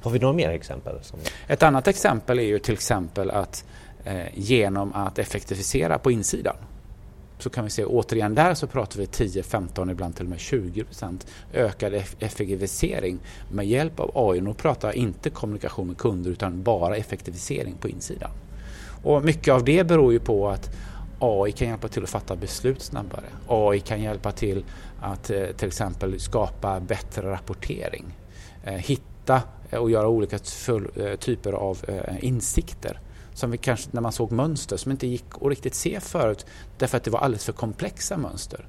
Har 0.00 0.10
vi 0.10 0.18
några 0.18 0.34
mer 0.34 0.50
exempel? 0.50 0.98
Som... 1.02 1.18
Ett 1.46 1.62
annat 1.62 1.88
exempel 1.88 2.38
är 2.38 2.42
ju 2.42 2.58
till 2.58 2.74
exempel 2.74 3.30
att 3.30 3.64
eh, 4.04 4.26
genom 4.34 4.92
att 4.92 5.18
effektivisera 5.18 5.98
på 5.98 6.10
insidan 6.10 6.56
så 7.38 7.50
kan 7.50 7.64
vi 7.64 7.70
se 7.70 7.84
återigen 7.84 8.34
där 8.34 8.54
så 8.54 8.66
pratar 8.66 9.00
vi 9.00 9.06
10, 9.06 9.42
15, 9.42 9.90
ibland 9.90 10.16
till 10.16 10.24
och 10.24 10.30
med 10.30 10.40
20 10.40 10.84
procent 10.84 11.26
ökad 11.52 11.94
effektivisering 12.18 13.18
med 13.52 13.66
hjälp 13.66 14.00
av 14.00 14.10
AI. 14.14 14.40
Nu 14.40 14.54
pratar 14.54 14.88
jag 14.88 14.96
inte 14.96 15.30
kommunikation 15.30 15.86
med 15.86 15.98
kunder 15.98 16.30
utan 16.30 16.62
bara 16.62 16.96
effektivisering 16.96 17.74
på 17.80 17.88
insidan. 17.88 18.30
Och 19.02 19.24
mycket 19.24 19.54
av 19.54 19.64
det 19.64 19.84
beror 19.84 20.12
ju 20.12 20.18
på 20.18 20.48
att 20.48 20.70
AI 21.18 21.52
kan 21.52 21.68
hjälpa 21.68 21.88
till 21.88 22.02
att 22.02 22.10
fatta 22.10 22.36
beslut 22.36 22.82
snabbare. 22.82 23.24
AI 23.48 23.80
kan 23.80 24.02
hjälpa 24.02 24.32
till 24.32 24.64
att 25.00 25.30
eh, 25.30 25.46
till 25.46 25.68
exempel 25.68 26.20
skapa 26.20 26.80
bättre 26.80 27.30
rapportering. 27.30 28.04
Eh, 28.64 28.74
hitta 28.74 29.42
eh, 29.70 29.78
och 29.78 29.90
göra 29.90 30.08
olika 30.08 30.38
typer 31.18 31.52
av 31.52 31.78
insikter 32.20 33.00
som 33.34 33.50
vi 33.50 33.58
kanske 33.58 33.88
när 33.92 34.00
man 34.00 34.12
såg 34.12 34.32
mönster 34.32 34.76
som 34.76 34.92
inte 34.92 35.06
gick 35.06 35.24
att 35.40 35.48
riktigt 35.48 35.74
se 35.74 36.00
förut 36.00 36.46
därför 36.78 36.96
att 36.96 37.04
det 37.04 37.10
var 37.10 37.20
alldeles 37.20 37.44
för 37.44 37.52
komplexa 37.52 38.16
mönster. 38.16 38.66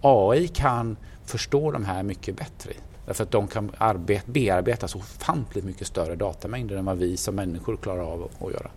AI 0.00 0.48
kan 0.48 0.96
förstå 1.24 1.70
de 1.70 1.84
här 1.84 2.02
mycket 2.02 2.36
bättre 2.36 2.72
därför 3.06 3.24
att 3.24 3.30
de 3.30 3.48
kan 3.48 3.72
arbeta, 3.78 4.32
bearbeta 4.32 4.88
så 4.88 4.98
ofantligt 4.98 5.64
mycket 5.64 5.86
större 5.86 6.16
datamängder 6.16 6.76
än 6.76 6.84
vad 6.84 6.98
vi 6.98 7.16
som 7.16 7.34
människor 7.34 7.76
klarar 7.76 8.02
av 8.02 8.30
att 8.40 8.52
göra. 8.52 8.70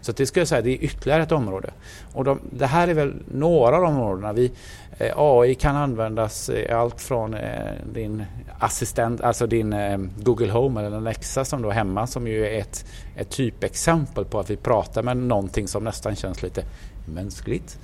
Så 0.00 0.12
det 0.12 0.26
skulle 0.26 0.40
jag 0.40 0.48
säga, 0.48 0.62
det 0.62 0.70
är 0.70 0.84
ytterligare 0.84 1.22
ett 1.22 1.32
område. 1.32 1.70
Och 2.12 2.24
de, 2.24 2.40
det 2.50 2.66
här 2.66 2.88
är 2.88 2.94
väl 2.94 3.14
några 3.32 3.76
av 3.76 3.82
de 3.82 3.96
områdena. 3.96 4.32
Vi, 4.32 4.52
eh, 4.98 5.12
AI 5.16 5.54
kan 5.54 5.76
användas 5.76 6.50
i 6.50 6.70
allt 6.70 7.00
från 7.00 7.34
eh, 7.34 7.72
din 7.92 8.24
assistent, 8.58 9.20
alltså 9.20 9.46
din 9.46 9.72
eh, 9.72 9.98
Google 10.18 10.52
Home 10.52 10.86
eller 10.86 10.96
Alexa 10.96 11.44
som 11.44 11.62
då 11.62 11.70
hemma 11.70 12.06
som 12.06 12.26
ju 12.26 12.46
är 12.46 12.60
ett, 12.60 12.84
ett 13.16 13.30
typexempel 13.30 14.24
på 14.24 14.40
att 14.40 14.50
vi 14.50 14.56
pratar 14.56 15.02
med 15.02 15.16
någonting 15.16 15.68
som 15.68 15.84
nästan 15.84 16.16
känns 16.16 16.42
lite 16.42 16.64
mänskligt. 17.06 17.78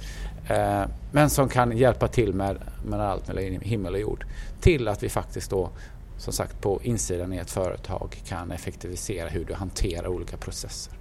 Eh, 0.48 0.82
men 1.12 1.30
som 1.30 1.48
kan 1.48 1.76
hjälpa 1.76 2.08
till 2.08 2.34
med, 2.34 2.58
med 2.84 3.00
allt 3.00 3.28
mellan 3.28 3.60
himmel 3.60 3.94
och 3.94 4.00
jord. 4.00 4.26
Till 4.60 4.88
att 4.88 5.02
vi 5.02 5.08
faktiskt 5.08 5.50
då 5.50 5.70
som 6.18 6.32
sagt 6.32 6.60
på 6.60 6.80
insidan 6.82 7.32
i 7.32 7.36
ett 7.36 7.50
företag 7.50 8.22
kan 8.26 8.50
effektivisera 8.50 9.28
hur 9.28 9.44
du 9.44 9.54
hanterar 9.54 10.06
olika 10.06 10.36
processer. 10.36 10.94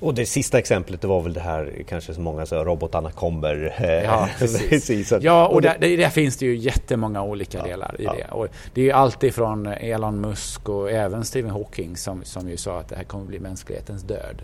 Och 0.00 0.14
det 0.14 0.26
sista 0.26 0.58
exemplet 0.58 1.00
det 1.00 1.06
var 1.06 1.20
väl 1.20 1.32
det 1.32 1.40
här 1.40 1.72
kanske 1.88 2.14
som 2.14 2.24
många 2.24 2.46
sa, 2.46 2.64
robotarna 2.64 3.10
kommer. 3.10 3.74
Ja, 4.04 4.28
precis. 4.38 5.12
ja 5.20 5.48
och, 5.48 5.62
där, 5.62 5.78
där, 5.78 6.08
finns 6.08 6.36
det 6.36 6.46
ju 6.46 6.56
jättemånga 6.56 7.22
olika 7.22 7.58
ja, 7.58 7.64
delar 7.64 7.96
i 7.98 8.04
ja. 8.04 8.14
det. 8.14 8.26
Och 8.30 8.48
det 8.74 8.80
är 8.80 8.84
ju 8.84 8.92
alltid 8.92 9.34
från 9.34 9.66
Elon 9.66 10.20
Musk 10.20 10.68
och 10.68 10.90
även 10.90 11.24
Stephen 11.24 11.50
Hawking 11.50 11.96
som, 11.96 12.24
som 12.24 12.48
ju 12.48 12.56
sa 12.56 12.78
att 12.78 12.88
det 12.88 12.96
här 12.96 13.04
kommer 13.04 13.24
bli 13.24 13.38
mänsklighetens 13.38 14.02
död. 14.02 14.42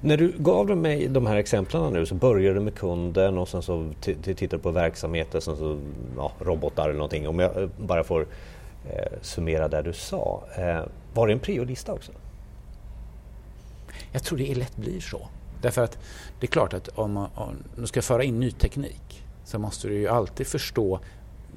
När 0.00 0.16
du 0.16 0.32
gav 0.38 0.76
mig 0.76 1.08
de 1.08 1.26
här 1.26 1.36
exemplen 1.36 1.92
nu 1.92 2.06
så 2.06 2.14
började 2.14 2.54
du 2.54 2.60
med 2.60 2.74
kunden 2.74 3.38
och 3.38 3.48
sen 3.48 3.62
så 3.62 3.90
tittar 4.02 4.56
du 4.56 4.58
på 4.58 4.70
verksamheten, 4.70 5.40
sen 5.40 5.56
så 5.56 5.78
ja, 6.16 6.32
robotar 6.40 6.84
eller 6.84 6.94
någonting. 6.94 7.28
Om 7.28 7.38
jag 7.38 7.70
bara 7.76 8.04
får 8.04 8.26
eh, 8.90 9.18
summera 9.22 9.68
det 9.68 9.82
du 9.82 9.92
sa. 9.92 10.42
Eh, 10.56 10.80
var 11.14 11.26
det 11.26 11.32
en 11.32 11.38
priolista 11.38 11.92
också? 11.92 12.12
Jag 14.12 14.22
tror 14.22 14.38
det 14.38 14.54
lätt 14.54 14.76
blir 14.76 15.00
så. 15.00 15.28
Därför 15.62 15.84
att 15.84 15.98
det 16.40 16.46
är 16.46 16.50
klart 16.50 16.74
att 16.74 16.88
om 16.88 17.12
man, 17.12 17.30
om 17.34 17.56
du 17.76 17.86
ska 17.86 18.02
föra 18.02 18.24
in 18.24 18.40
ny 18.40 18.50
teknik 18.50 19.24
så 19.44 19.58
måste 19.58 19.88
du 19.88 19.94
ju 19.94 20.08
alltid 20.08 20.46
förstå 20.46 21.00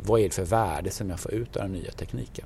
vad 0.03 0.19
är 0.19 0.23
det 0.23 0.35
för 0.35 0.45
värde 0.45 0.91
som 0.91 1.09
jag 1.09 1.19
får 1.19 1.33
ut 1.33 1.55
av 1.55 1.63
den 1.63 1.71
nya 1.71 1.91
tekniken. 1.91 2.45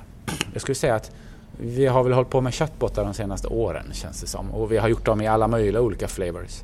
Jag 0.52 0.62
skulle 0.62 0.75
säga 0.75 0.95
att 0.95 1.11
vi 1.59 1.87
har 1.87 2.02
väl 2.02 2.12
hållit 2.12 2.31
på 2.31 2.40
med 2.40 2.54
chattbottar 2.54 3.04
de 3.04 3.14
senaste 3.14 3.49
åren 3.49 3.85
känns 3.92 4.21
det 4.21 4.26
som 4.26 4.50
och 4.50 4.73
vi 4.73 4.78
har 4.78 4.88
gjort 4.88 5.07
dem 5.07 5.21
i 5.21 5.26
alla 5.26 5.49
möjliga 5.49 5.83
olika 5.83 6.09
flavors. 6.09 6.62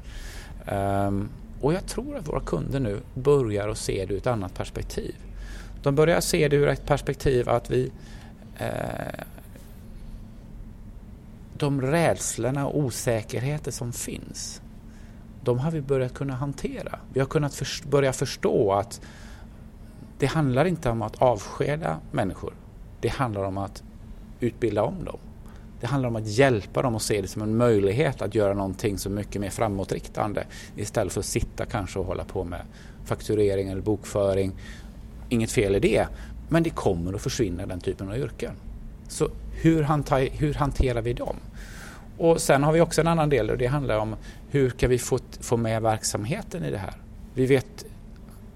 Um, 0.73 1.28
och 1.61 1.73
jag 1.73 1.87
tror 1.87 2.17
att 2.17 2.28
våra 2.28 2.40
kunder 2.40 2.81
nu 2.81 3.00
börjar 3.14 3.69
att 3.69 3.78
se 3.78 4.07
det 4.07 4.14
ur 4.14 4.19
ett 4.19 4.26
annat 4.26 4.55
perspektiv. 4.55 5.14
De 5.83 5.95
börjar 5.95 6.21
se 6.21 6.49
det 6.49 6.57
ur 6.57 6.69
ett 6.69 6.87
perspektiv 6.87 7.49
att 7.49 7.71
vi 7.71 7.90
eh, 8.59 9.25
de 11.59 11.83
rädslorna 11.83 12.67
och 12.67 12.78
osäkerheter 12.78 13.71
som 13.71 13.93
finns 13.93 14.62
de 15.49 15.59
har 15.59 15.71
vi 15.71 15.81
börjat 15.81 16.14
kunna 16.14 16.35
hantera. 16.35 16.99
Vi 17.12 17.21
har 17.21 17.26
kunnat 17.26 17.55
för, 17.55 17.88
börja 17.88 18.12
förstå 18.12 18.73
att 18.73 19.00
det 20.19 20.26
handlar 20.26 20.64
inte 20.64 20.90
om 20.90 21.02
att 21.02 21.23
avskeda 21.23 21.99
människor. 22.12 22.55
Det 23.00 23.09
handlar 23.09 23.45
om 23.45 23.59
att 23.59 23.83
utbilda 24.40 24.83
om 24.83 25.05
dem. 25.05 25.19
Det 25.81 25.87
handlar 25.87 26.09
om 26.09 26.17
att 26.17 26.26
hjälpa 26.26 26.83
dem 26.83 26.95
och 26.95 27.02
se 27.02 27.21
det 27.21 27.28
som 27.28 27.43
en 27.43 27.57
möjlighet 27.57 28.23
att 28.23 28.35
göra 28.35 28.55
någonting 28.55 28.99
så 28.99 29.11
mycket 29.11 29.40
mer 29.40 29.50
framåtriktande 29.50 30.45
istället 30.76 31.12
för 31.12 31.21
att 31.21 31.26
sitta 31.26 31.67
kanske 31.67 31.99
och 31.99 32.07
hålla 32.07 32.25
på 32.25 32.45
med 32.45 32.61
fakturering 33.05 33.69
eller 33.69 33.83
bokföring. 33.83 34.52
Inget 35.28 35.50
fel 35.50 35.76
i 35.76 35.81
det, 35.81 36.07
men 36.49 36.62
det 36.62 36.71
kommer 36.71 37.12
att 37.12 37.23
försvinna 37.23 37.67
den 37.67 37.81
typen 37.81 38.09
av 38.09 38.17
yrken. 38.17 38.52
Så 39.09 39.28
hur, 39.52 39.83
hanter, 39.83 40.28
hur 40.33 40.55
hanterar 40.55 41.02
vi 41.02 41.12
dem? 41.12 41.37
Och 42.19 42.41
sen 42.41 42.63
har 42.63 42.73
vi 42.73 42.81
också 42.81 43.01
en 43.01 43.07
annan 43.07 43.29
del 43.29 43.51
och 43.51 43.59
det 43.59 43.67
handlar 43.67 43.99
om 43.99 44.17
hur 44.49 44.71
kan 44.71 44.91
vi 44.91 44.99
få, 44.99 45.19
få 45.41 45.57
med 45.57 45.83
verksamheten 45.83 46.65
i 46.65 46.71
det 46.71 46.79
här? 46.79 46.95
Vi 47.35 47.47
vet, 47.47 47.85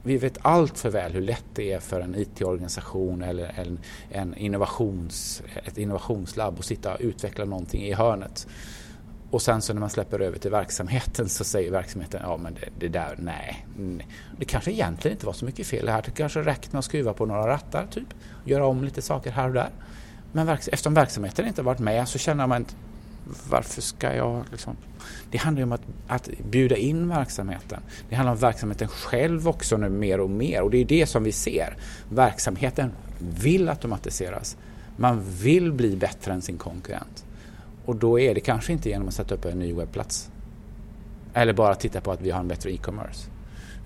vi 0.02 0.16
vet 0.16 0.38
allt 0.42 0.78
för 0.78 0.90
väl 0.90 1.12
hur 1.12 1.20
lätt 1.20 1.44
det 1.54 1.72
är 1.72 1.80
för 1.80 2.00
en 2.00 2.14
IT-organisation 2.14 3.22
eller 3.22 3.52
en, 3.56 3.78
en 4.10 4.34
innovations, 4.36 5.42
ett 5.64 5.78
innovationslabb 5.78 6.58
att 6.58 6.64
sitta 6.64 6.94
och 6.94 7.00
utveckla 7.00 7.44
någonting 7.44 7.82
i 7.82 7.92
hörnet. 7.92 8.46
Och 9.30 9.42
sen 9.42 9.62
så 9.62 9.72
när 9.72 9.80
man 9.80 9.90
släpper 9.90 10.20
över 10.20 10.38
till 10.38 10.50
verksamheten 10.50 11.28
så 11.28 11.44
säger 11.44 11.70
verksamheten 11.70 12.20
ja 12.24 12.36
men 12.36 12.54
det, 12.54 12.68
det 12.78 12.88
där, 12.88 13.14
nej, 13.18 13.66
nej. 13.76 14.06
Det 14.38 14.44
kanske 14.44 14.72
egentligen 14.72 15.16
inte 15.16 15.26
var 15.26 15.32
så 15.32 15.44
mycket 15.44 15.66
fel. 15.66 15.86
Det 15.86 15.92
här 15.92 16.02
det 16.04 16.10
kanske 16.10 16.42
räckt 16.42 16.72
med 16.72 16.78
att 16.78 16.84
skruva 16.84 17.12
på 17.12 17.26
några 17.26 17.48
rattar 17.48 17.86
typ. 17.86 18.08
Göra 18.44 18.66
om 18.66 18.84
lite 18.84 19.02
saker 19.02 19.30
här 19.30 19.48
och 19.48 19.54
där. 19.54 19.70
Men 20.32 20.48
eftersom 20.48 20.94
verksamheten 20.94 21.46
inte 21.46 21.62
varit 21.62 21.78
med 21.78 22.08
så 22.08 22.18
känner 22.18 22.46
man 22.46 22.66
varför 23.48 23.82
ska 23.82 24.14
jag 24.14 24.44
liksom... 24.50 24.76
Det 25.30 25.38
handlar 25.38 25.60
ju 25.60 25.64
om 25.64 25.72
att, 25.72 25.82
att 26.06 26.30
bjuda 26.50 26.76
in 26.76 27.08
verksamheten. 27.08 27.80
Det 28.08 28.14
handlar 28.14 28.32
om 28.32 28.38
verksamheten 28.38 28.88
själv 28.88 29.48
också 29.48 29.76
nu 29.76 29.88
mer 29.88 30.20
och 30.20 30.30
mer 30.30 30.62
och 30.62 30.70
det 30.70 30.78
är 30.78 30.84
det 30.84 31.06
som 31.06 31.24
vi 31.24 31.32
ser. 31.32 31.76
Verksamheten 32.08 32.92
vill 33.18 33.68
automatiseras. 33.68 34.56
Man 34.96 35.22
vill 35.24 35.72
bli 35.72 35.96
bättre 35.96 36.32
än 36.32 36.42
sin 36.42 36.58
konkurrent. 36.58 37.24
Och 37.84 37.96
då 37.96 38.20
är 38.20 38.34
det 38.34 38.40
kanske 38.40 38.72
inte 38.72 38.88
genom 38.88 39.08
att 39.08 39.14
sätta 39.14 39.34
upp 39.34 39.44
en 39.44 39.58
ny 39.58 39.72
webbplats. 39.72 40.30
Eller 41.34 41.52
bara 41.52 41.74
titta 41.74 42.00
på 42.00 42.12
att 42.12 42.20
vi 42.20 42.30
har 42.30 42.40
en 42.40 42.48
bättre 42.48 42.72
e-commerce. 42.72 43.30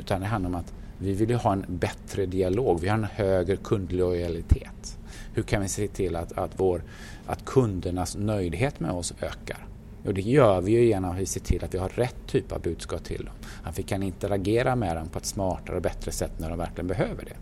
Utan 0.00 0.20
det 0.20 0.26
handlar 0.26 0.48
om 0.48 0.54
att 0.54 0.74
vi 0.98 1.12
vill 1.12 1.36
ha 1.36 1.52
en 1.52 1.64
bättre 1.68 2.26
dialog. 2.26 2.80
Vi 2.80 2.88
har 2.88 2.98
en 2.98 3.04
högre 3.04 3.56
kundlojalitet. 3.56 4.98
Hur 5.34 5.42
kan 5.42 5.62
vi 5.62 5.68
se 5.68 5.88
till 5.88 6.16
att, 6.16 6.32
att, 6.32 6.50
vår, 6.56 6.82
att 7.26 7.44
kundernas 7.44 8.16
nöjdhet 8.16 8.80
med 8.80 8.90
oss 8.90 9.14
ökar? 9.20 9.66
Och 10.06 10.14
det 10.14 10.20
gör 10.20 10.60
vi 10.60 10.72
ju 10.72 10.86
genom 10.86 11.10
att 11.10 11.18
vi 11.18 11.26
ser 11.26 11.40
till 11.40 11.64
att 11.64 11.74
vi 11.74 11.78
har 11.78 11.88
rätt 11.88 12.16
typ 12.26 12.52
av 12.52 12.60
budskap 12.60 13.04
till 13.04 13.24
dem. 13.24 13.34
Att 13.62 13.78
vi 13.78 13.82
kan 13.82 14.02
interagera 14.02 14.76
med 14.76 14.96
dem 14.96 15.08
på 15.08 15.18
ett 15.18 15.26
smartare 15.26 15.76
och 15.76 15.82
bättre 15.82 16.12
sätt 16.12 16.32
när 16.38 16.48
de 16.48 16.58
verkligen 16.58 16.86
behöver 16.86 17.24
det. 17.24 17.36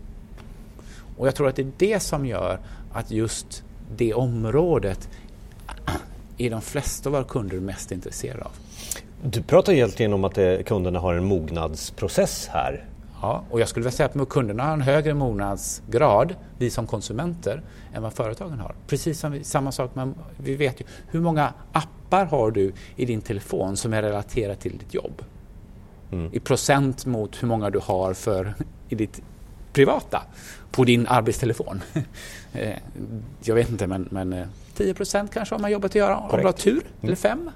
Och 1.17 1.27
jag 1.27 1.35
tror 1.35 1.47
att 1.47 1.55
det 1.55 1.61
är 1.61 1.71
det 1.77 1.99
som 1.99 2.25
gör 2.25 2.59
att 2.93 3.11
just 3.11 3.63
det 3.97 4.13
området 4.13 5.09
är 6.37 6.49
de 6.49 6.61
flesta 6.61 7.09
av 7.09 7.13
våra 7.13 7.23
kunder 7.23 7.59
mest 7.59 7.91
intresserade 7.91 8.43
av. 8.43 8.51
Du 9.23 9.43
pratar 9.43 9.73
egentligen 9.73 10.13
om 10.13 10.23
att 10.23 10.37
kunderna 10.65 10.99
har 10.99 11.13
en 11.13 11.25
mognadsprocess 11.25 12.49
här. 12.51 12.85
Ja, 13.25 13.43
och 13.49 13.59
jag 13.59 13.69
skulle 13.69 13.83
vilja 13.83 13.97
säga 13.97 14.09
att 14.21 14.29
kunderna 14.29 14.63
har 14.63 14.73
en 14.73 14.81
högre 14.81 15.13
mognadsgrad, 15.13 16.35
vi 16.57 16.69
som 16.69 16.87
konsumenter, 16.87 17.61
än 17.93 18.03
vad 18.03 18.13
företagen 18.13 18.59
har. 18.59 18.75
Precis 18.87 19.19
som 19.19 19.31
vi, 19.31 19.43
samma 19.43 19.71
sak, 19.71 19.95
med, 19.95 20.13
vi 20.37 20.55
vet 20.55 20.81
ju 20.81 20.85
hur 21.07 21.19
många 21.19 21.53
appar 21.71 22.25
har 22.25 22.51
du 22.51 22.73
i 22.95 23.05
din 23.05 23.21
telefon 23.21 23.77
som 23.77 23.93
är 23.93 24.01
relaterade 24.01 24.55
till 24.55 24.77
ditt 24.77 24.93
jobb? 24.93 25.21
Mm. 26.11 26.29
I 26.33 26.39
procent 26.39 27.05
mot 27.05 27.43
hur 27.43 27.47
många 27.47 27.69
du 27.69 27.79
har 27.79 28.13
för 28.13 28.53
i 28.89 28.95
ditt 28.95 29.21
privata 29.73 30.23
på 30.71 30.83
din 30.83 31.07
arbetstelefon. 31.07 31.81
Eh, 32.53 32.77
jag 33.43 33.55
vet 33.55 33.69
inte 33.69 33.87
men, 33.87 34.07
men 34.11 34.47
10 34.75 34.89
eh, 34.89 34.95
procent 34.95 35.33
kanske 35.33 35.55
har 35.55 35.59
man 35.59 35.71
jobbat 35.71 35.91
att 35.91 35.95
göra 35.95 36.17
om 36.17 36.39
du 36.39 36.45
har 36.45 36.51
tur, 36.51 36.71
mm. 36.71 36.85
eller 37.01 37.15
5. 37.15 37.51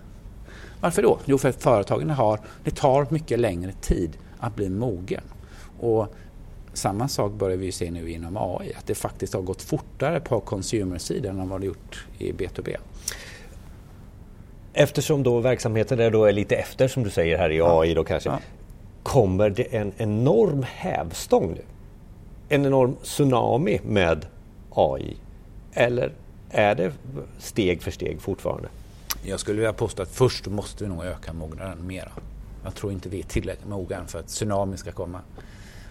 Varför 0.80 1.02
då? 1.02 1.20
Jo, 1.26 1.38
för 1.38 1.50
att 1.50 1.64
företagen 1.64 2.10
har, 2.10 2.40
det 2.64 2.76
tar 2.76 3.08
mycket 3.10 3.40
längre 3.40 3.72
tid 3.72 4.18
att 4.40 4.56
bli 4.56 4.70
mogen. 4.70 5.22
Och 5.80 6.08
samma 6.74 7.08
sak 7.08 7.32
börjar 7.32 7.58
vi 7.58 7.72
se 7.72 7.92
nu 7.92 8.12
inom 8.12 8.38
AI, 8.38 8.74
att 8.74 8.88
det 8.88 8.96
faktiskt 8.96 9.34
har 9.34 9.42
gått 9.42 9.62
fortare 9.62 10.20
på 10.20 10.40
consumer-sidan 10.40 11.40
än 11.40 11.50
vad 11.50 11.62
det 11.62 11.66
gjort 11.68 12.06
i 12.18 12.32
B2B. 12.32 12.76
Eftersom 14.74 15.24
då 15.24 15.40
verksamheten 15.40 16.00
är, 16.00 16.12
då 16.12 16.26
är 16.26 16.32
lite 16.32 16.56
efter 16.56 16.88
som 16.88 17.04
du 17.04 17.10
säger 17.10 17.38
här 17.38 17.50
i 17.50 17.62
AI 17.62 17.94
då 17.94 18.04
kanske. 18.04 18.30
Ja. 18.30 18.40
Kommer 19.04 19.50
det 19.50 19.64
en 19.64 19.94
enorm 19.98 20.66
hävstång 20.68 21.52
nu? 21.54 21.62
En 22.50 22.66
enorm 22.66 22.96
tsunami 23.04 23.80
med 23.84 24.26
AI? 24.70 25.18
Eller 25.74 26.12
är 26.50 26.76
det 26.76 26.94
steg 27.40 27.82
för 27.82 27.92
steg 27.92 28.22
fortfarande? 28.22 28.68
Jag 29.24 29.40
skulle 29.40 29.58
vilja 29.58 29.74
påstå 29.74 30.04
att 30.04 30.10
först 30.10 30.48
måste 30.48 30.84
vi 30.84 30.90
nog 30.90 31.06
öka 31.06 31.34
mognaden 31.34 31.88
mera. 31.88 32.12
Jag 32.64 32.76
tror 32.76 32.92
inte 32.92 33.10
vi 33.10 33.20
är 33.20 33.24
tillräckligt 33.24 33.70
mogna 33.70 34.06
för 34.06 34.20
att 34.20 34.28
tsunami 34.28 34.78
ska 34.78 34.92
komma. 34.92 35.22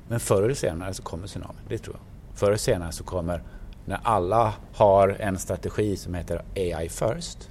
Men 0.08 0.20
förr 0.20 0.42
eller 0.42 0.54
senare 0.54 0.94
så 0.94 1.02
kommer 1.02 1.26
tsunamin. 1.26 1.62
det 1.68 1.78
tror 1.78 1.96
jag. 1.96 2.38
Förr 2.38 2.46
eller 2.46 2.56
senare 2.56 2.92
så 2.92 3.04
kommer, 3.04 3.42
när 3.84 4.00
alla 4.02 4.54
har 4.74 5.08
en 5.08 5.38
strategi 5.38 5.96
som 5.96 6.14
heter 6.14 6.42
AI 6.56 6.88
first, 6.88 7.50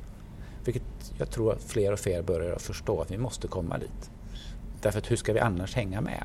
vilket 0.65 0.83
jag 1.17 1.29
tror 1.29 1.53
att 1.53 1.63
fler 1.63 1.93
och 1.93 1.99
fler 1.99 2.21
börjar 2.21 2.57
förstå 2.57 3.01
att 3.01 3.11
vi 3.11 3.17
måste 3.17 3.47
komma 3.47 3.77
dit. 3.77 4.11
Därför 4.81 4.99
att 4.99 5.11
hur 5.11 5.15
ska 5.15 5.33
vi 5.33 5.39
annars 5.39 5.75
hänga 5.75 6.01
med? 6.01 6.23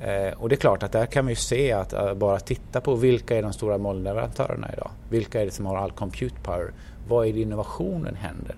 Eh, 0.00 0.32
och 0.32 0.48
det 0.48 0.54
är 0.54 0.56
klart 0.56 0.82
att 0.82 0.92
där 0.92 1.06
kan 1.06 1.26
vi 1.26 1.34
se 1.34 1.72
att 1.72 1.94
uh, 1.94 2.14
bara 2.14 2.40
titta 2.40 2.80
på 2.80 2.94
vilka 2.94 3.38
är 3.38 3.42
de 3.42 3.52
stora 3.52 3.78
molnleverantörerna 3.78 4.70
idag? 4.72 4.90
Vilka 5.08 5.40
är 5.40 5.44
det 5.44 5.50
som 5.50 5.66
har 5.66 5.76
all 5.76 5.90
compute 5.90 6.34
power? 6.42 6.72
Vad 7.08 7.26
är 7.26 7.32
det 7.32 7.40
innovationen 7.40 8.14
händer? 8.14 8.56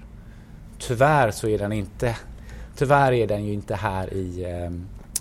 Tyvärr 0.78 1.30
så 1.30 1.48
är 1.48 1.58
den 1.58 1.72
inte, 1.72 2.16
tyvärr 2.76 3.12
är 3.12 3.26
den 3.26 3.44
ju 3.44 3.52
inte 3.52 3.74
här 3.74 4.14
i, 4.14 4.44
eh, 4.44 4.70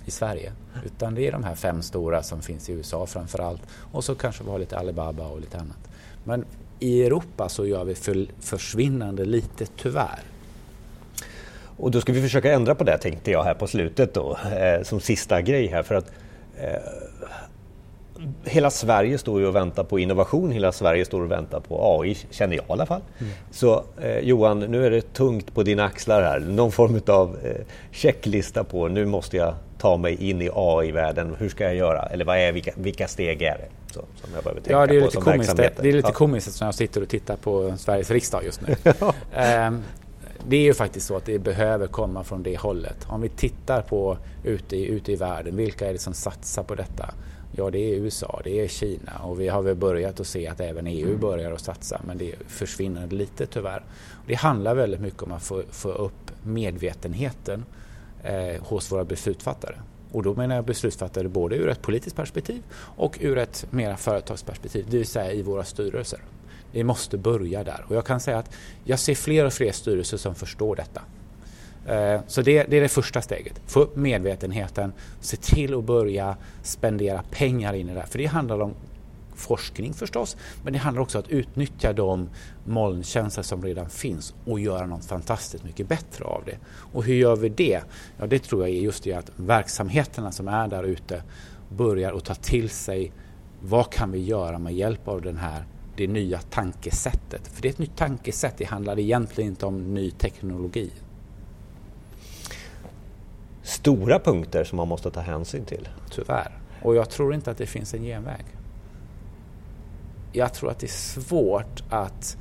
i 0.05 0.11
Sverige. 0.11 0.51
Utan 0.85 1.15
det 1.15 1.27
är 1.27 1.31
de 1.31 1.43
här 1.43 1.55
fem 1.55 1.81
stora 1.81 2.23
som 2.23 2.41
finns 2.41 2.69
i 2.69 2.73
USA 2.73 3.05
framför 3.05 3.39
allt. 3.39 3.61
Och 3.91 4.03
så 4.03 4.15
kanske 4.15 4.43
vi 4.43 4.49
har 4.49 4.59
lite 4.59 4.77
Alibaba 4.77 5.27
och 5.27 5.39
lite 5.39 5.57
annat. 5.57 5.89
Men 6.23 6.45
i 6.79 7.03
Europa 7.03 7.49
så 7.49 7.65
gör 7.65 7.83
vi 7.83 7.95
för, 7.95 8.27
försvinnande 8.39 9.25
lite 9.25 9.65
tyvärr. 9.65 10.19
Och 11.77 11.91
då 11.91 12.01
ska 12.01 12.13
vi 12.13 12.21
försöka 12.21 12.53
ändra 12.53 12.75
på 12.75 12.83
det 12.83 12.97
tänkte 12.97 13.31
jag 13.31 13.43
här 13.43 13.53
på 13.53 13.67
slutet 13.67 14.13
då, 14.13 14.37
eh, 14.37 14.83
som 14.83 14.99
sista 14.99 15.41
grej 15.41 15.67
här. 15.67 15.83
För 15.83 15.95
att 15.95 16.11
eh, 16.57 16.79
Hela 18.43 18.69
Sverige 18.69 19.17
står 19.17 19.39
ju 19.39 19.47
och 19.47 19.55
väntar 19.55 19.83
på 19.83 19.99
innovation, 19.99 20.51
hela 20.51 20.71
Sverige 20.71 21.05
står 21.05 21.21
och 21.21 21.31
väntar 21.31 21.59
på 21.59 21.99
AI, 21.99 22.17
känner 22.29 22.55
jag 22.55 22.65
i 22.65 22.71
alla 22.71 22.85
fall. 22.85 23.01
Mm. 23.19 23.33
Så 23.51 23.83
eh, 24.01 24.19
Johan, 24.19 24.59
nu 24.59 24.85
är 24.85 24.91
det 24.91 25.13
tungt 25.13 25.53
på 25.53 25.63
dina 25.63 25.83
axlar 25.83 26.21
här. 26.21 26.39
Någon 26.39 26.71
form 26.71 27.01
av 27.07 27.37
eh, 27.43 27.65
checklista 27.91 28.63
på 28.63 28.87
nu 28.87 29.05
måste 29.05 29.37
jag 29.37 29.53
ta 29.83 29.97
mig 29.97 30.29
in 30.29 30.41
i 30.41 30.49
AI-världen. 30.53 31.35
Hur 31.39 31.49
ska 31.49 31.63
jag 31.63 31.75
göra? 31.75 32.01
Eller 32.01 32.25
vad 32.25 32.37
är, 32.37 32.51
vilka, 32.51 32.71
vilka 32.75 33.07
steg 33.07 33.41
är 33.41 33.57
det? 33.57 33.93
Så, 33.93 33.99
som 33.99 34.33
jag 34.33 34.43
behöver 34.43 34.61
tänka 34.61 34.71
ja, 34.71 34.87
det 34.87 34.95
är 34.95 34.99
på 34.99 35.05
lite 35.05 35.17
komiskt, 35.17 35.57
det 35.57 35.79
är 35.79 35.93
lite 35.93 36.07
ja. 36.07 36.13
komiskt 36.13 36.61
när 36.61 36.67
jag 36.67 36.75
sitter 36.75 37.01
och 37.01 37.09
tittar 37.09 37.35
på 37.35 37.77
Sveriges 37.77 38.11
riksdag 38.11 38.43
just 38.45 38.61
nu. 38.61 38.75
um, 39.67 39.81
det 40.47 40.55
är 40.55 40.61
ju 40.61 40.73
faktiskt 40.73 41.07
så 41.07 41.17
att 41.17 41.25
det 41.25 41.39
behöver 41.39 41.87
komma 41.87 42.23
från 42.23 42.43
det 42.43 42.57
hållet. 42.57 42.97
Om 43.07 43.21
vi 43.21 43.29
tittar 43.29 43.81
på 43.81 44.17
ute 44.43 44.75
i, 44.75 44.87
ute 44.87 45.11
i 45.11 45.15
världen, 45.15 45.55
vilka 45.55 45.89
är 45.89 45.93
det 45.93 45.99
som 45.99 46.13
satsar 46.13 46.63
på 46.63 46.75
detta? 46.75 47.13
Ja, 47.51 47.69
det 47.69 47.79
är 47.79 47.95
USA, 47.95 48.41
det 48.43 48.61
är 48.61 48.67
Kina 48.67 49.11
och 49.23 49.41
vi 49.41 49.47
har 49.47 49.61
väl 49.61 49.75
börjat 49.75 50.19
att 50.19 50.27
se 50.27 50.47
att 50.47 50.59
även 50.59 50.87
EU 50.87 51.17
börjar 51.17 51.51
att 51.51 51.61
satsa 51.61 52.01
men 52.07 52.17
det 52.17 52.35
försvinner 52.47 53.07
lite 53.07 53.45
tyvärr. 53.45 53.83
Det 54.27 54.35
handlar 54.35 54.75
väldigt 54.75 55.01
mycket 55.01 55.21
om 55.23 55.31
att 55.31 55.43
få, 55.43 55.63
få 55.71 55.89
upp 55.89 56.31
medvetenheten 56.43 57.65
eh, 58.23 58.63
hos 58.63 58.91
våra 58.91 59.03
beslutsfattare. 59.03 59.75
Och 60.11 60.23
då 60.23 60.33
menar 60.33 60.55
jag 60.55 60.65
beslutsfattare 60.65 61.27
både 61.27 61.55
ur 61.55 61.69
ett 61.69 61.81
politiskt 61.81 62.15
perspektiv 62.15 62.63
och 62.77 63.17
ur 63.21 63.37
ett 63.37 63.65
mera 63.69 63.97
företagsperspektiv, 63.97 64.85
det 64.89 64.97
vill 64.97 65.07
säga 65.07 65.31
i 65.31 65.41
våra 65.41 65.63
styrelser. 65.63 66.19
Vi 66.71 66.83
måste 66.83 67.17
börja 67.17 67.63
där 67.63 67.85
och 67.87 67.95
jag 67.95 68.05
kan 68.05 68.19
säga 68.19 68.37
att 68.37 68.55
jag 68.83 68.99
ser 68.99 69.15
fler 69.15 69.45
och 69.45 69.53
fler 69.53 69.71
styrelser 69.71 70.17
som 70.17 70.35
förstår 70.35 70.75
detta. 70.75 71.01
Eh, 71.87 72.21
så 72.27 72.41
det, 72.41 72.63
det, 72.63 72.77
är 72.77 72.81
det 72.81 72.89
första 72.89 73.21
steget. 73.21 73.61
Få 73.65 73.79
upp 73.79 73.95
medvetenheten, 73.95 74.93
se 75.19 75.37
till 75.37 75.73
att 75.73 75.83
börja 75.83 76.37
spendera 76.63 77.23
pengar 77.31 77.73
in 77.73 77.89
i 77.89 77.93
det 77.93 77.99
här. 77.99 78.07
För 78.07 78.19
det 78.19 78.25
handlar 78.25 78.61
om 78.61 78.73
forskning 79.43 79.93
förstås, 79.93 80.37
men 80.63 80.73
det 80.73 80.79
handlar 80.79 81.01
också 81.01 81.17
om 81.17 81.23
att 81.23 81.29
utnyttja 81.29 81.93
de 81.93 82.29
molntjänster 82.65 83.41
som 83.41 83.63
redan 83.63 83.89
finns 83.89 84.33
och 84.45 84.59
göra 84.59 84.85
något 84.85 85.05
fantastiskt 85.05 85.63
mycket 85.63 85.87
bättre 85.87 86.25
av 86.25 86.43
det. 86.45 86.57
Och 86.65 87.03
hur 87.03 87.15
gör 87.15 87.35
vi 87.35 87.49
det? 87.49 87.81
Ja, 88.17 88.27
det 88.27 88.39
tror 88.39 88.61
jag 88.61 88.69
är 88.69 88.81
just 88.81 89.03
det 89.03 89.13
att 89.13 89.31
verksamheterna 89.35 90.31
som 90.31 90.47
är 90.47 90.67
där 90.67 90.83
ute 90.83 91.23
börjar 91.69 92.13
att 92.13 92.25
ta 92.25 92.35
till 92.35 92.69
sig 92.69 93.11
vad 93.61 93.91
kan 93.91 94.11
vi 94.11 94.23
göra 94.23 94.59
med 94.59 94.73
hjälp 94.73 95.07
av 95.07 95.21
den 95.21 95.37
här 95.37 95.65
det 95.95 96.07
nya 96.07 96.39
tankesättet. 96.39 97.47
För 97.47 97.61
det 97.61 97.67
är 97.67 97.69
ett 97.69 97.79
nytt 97.79 97.97
tankesätt, 97.97 98.57
det 98.57 98.65
handlar 98.65 98.99
egentligen 98.99 99.49
inte 99.49 99.65
om 99.65 99.93
ny 99.93 100.11
teknologi. 100.11 100.91
Stora 103.63 104.19
punkter 104.19 104.63
som 104.63 104.77
man 104.77 104.87
måste 104.87 105.11
ta 105.11 105.19
hänsyn 105.19 105.65
till. 105.65 105.89
Tyvärr. 106.11 106.59
Och 106.81 106.95
jag 106.95 107.09
tror 107.09 107.33
inte 107.33 107.51
att 107.51 107.57
det 107.57 107.65
finns 107.65 107.93
en 107.93 108.03
genväg. 108.03 108.45
Jag 110.33 110.53
tror 110.53 110.71
att 110.71 110.79
det 110.79 110.85
är 110.85 111.21
svårt 111.21 111.83
att 111.89 112.37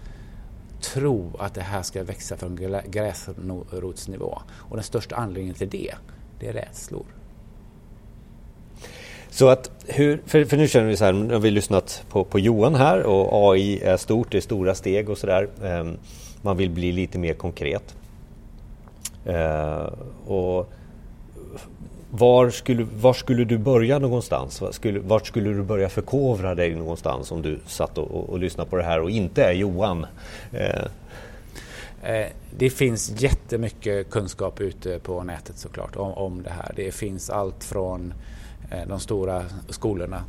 tro 0.80 1.36
att 1.38 1.54
det 1.54 1.60
här 1.60 1.82
ska 1.82 2.02
växa 2.02 2.36
från 2.36 2.58
gräsrotsnivå. 2.86 4.38
Och 4.52 4.76
den 4.76 4.84
största 4.84 5.16
anledningen 5.16 5.54
till 5.54 5.68
det, 5.68 5.94
det 6.40 6.48
är 6.48 6.52
rädslor. 6.52 7.06
Så 9.30 9.48
att 9.48 9.70
hur, 9.86 10.22
för, 10.26 10.44
för, 10.44 10.56
nu 10.56 10.68
känner 10.68 10.88
vi 10.88 10.96
så 10.96 11.04
här, 11.04 11.12
nu 11.12 11.34
har 11.34 11.40
vi 11.40 11.50
lyssnat 11.50 12.04
på, 12.08 12.24
på 12.24 12.38
Johan 12.38 12.74
här 12.74 13.02
och 13.02 13.52
AI 13.52 13.80
är 13.82 13.96
stort, 13.96 14.30
det 14.30 14.36
är 14.36 14.40
stora 14.40 14.74
steg 14.74 15.10
och 15.10 15.18
sådär. 15.18 15.48
Um, 15.60 15.98
man 16.42 16.56
vill 16.56 16.70
bli 16.70 16.92
lite 16.92 17.18
mer 17.18 17.34
konkret. 17.34 17.96
Uh, 19.26 19.92
och 20.26 20.72
var 22.14 22.50
skulle, 22.50 22.86
var 23.00 23.12
skulle 23.12 23.44
du 23.44 23.58
börja 23.58 23.98
någonstans? 23.98 24.60
Var 24.60 24.72
skulle, 24.72 24.98
vart 24.98 25.26
skulle 25.26 25.50
du 25.50 25.62
börja 25.62 25.88
förkovra 25.88 26.54
dig 26.54 26.74
någonstans 26.74 27.32
om 27.32 27.42
du 27.42 27.58
satt 27.66 27.98
och, 27.98 28.10
och, 28.10 28.30
och 28.30 28.38
lyssnade 28.38 28.70
på 28.70 28.76
det 28.76 28.82
här 28.82 29.00
och 29.00 29.10
inte 29.10 29.44
är 29.44 29.52
Johan? 29.52 30.06
Eh. 30.52 30.84
eh 32.02 32.26
det 32.56 32.70
finns 32.70 33.22
jättemycket 33.22 34.10
kunskap 34.10 34.60
ute 34.60 34.98
på 34.98 35.22
nätet 35.22 35.58
såklart 35.58 35.96
om, 35.96 36.12
om 36.12 36.42
det 36.42 36.50
här. 36.50 36.72
Det 36.76 36.92
finns 36.92 37.30
allt 37.30 37.64
från 37.64 38.14
eh, 38.70 38.88
de 38.88 39.00
stora 39.00 39.44
skolorna, 39.68 40.24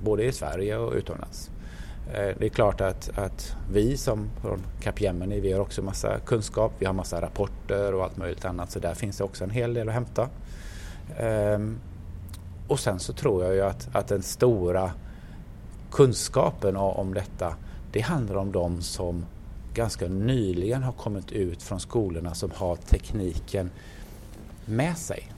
både 0.00 0.24
i 0.24 0.32
Sverige 0.32 0.76
och 0.76 0.92
utomlands. 0.92 1.50
Eh, 2.14 2.36
det 2.38 2.44
är 2.44 2.48
klart 2.48 2.80
att, 2.80 3.18
att 3.18 3.56
vi 3.72 3.96
som 3.96 4.30
från 4.42 4.62
Capgemini, 4.80 5.40
vi 5.40 5.52
har 5.52 5.60
också 5.60 5.82
massa 5.82 6.18
kunskap, 6.18 6.72
vi 6.78 6.86
har 6.86 6.92
massa 6.92 7.20
rapporter 7.20 7.94
och 7.94 8.04
allt 8.04 8.16
möjligt 8.16 8.44
annat 8.44 8.70
så 8.70 8.78
där 8.78 8.94
finns 8.94 9.18
det 9.18 9.24
också 9.24 9.44
en 9.44 9.50
hel 9.50 9.74
del 9.74 9.88
att 9.88 9.94
hämta. 9.94 10.28
Ehm, 11.16 11.78
och 12.68 12.80
sen 12.80 13.00
så 13.00 13.12
tror 13.12 13.44
jag 13.44 13.54
ju 13.54 13.60
att, 13.60 13.88
att 13.92 14.08
den 14.08 14.22
stora 14.22 14.92
kunskapen 15.90 16.76
om 16.76 17.14
detta, 17.14 17.56
det 17.92 18.00
handlar 18.00 18.36
om 18.36 18.52
de 18.52 18.82
som 18.82 19.24
ganska 19.74 20.08
nyligen 20.08 20.82
har 20.82 20.92
kommit 20.92 21.32
ut 21.32 21.62
från 21.62 21.80
skolorna 21.80 22.34
som 22.34 22.50
har 22.54 22.76
tekniken 22.76 23.70
med 24.64 24.98
sig. 24.98 25.32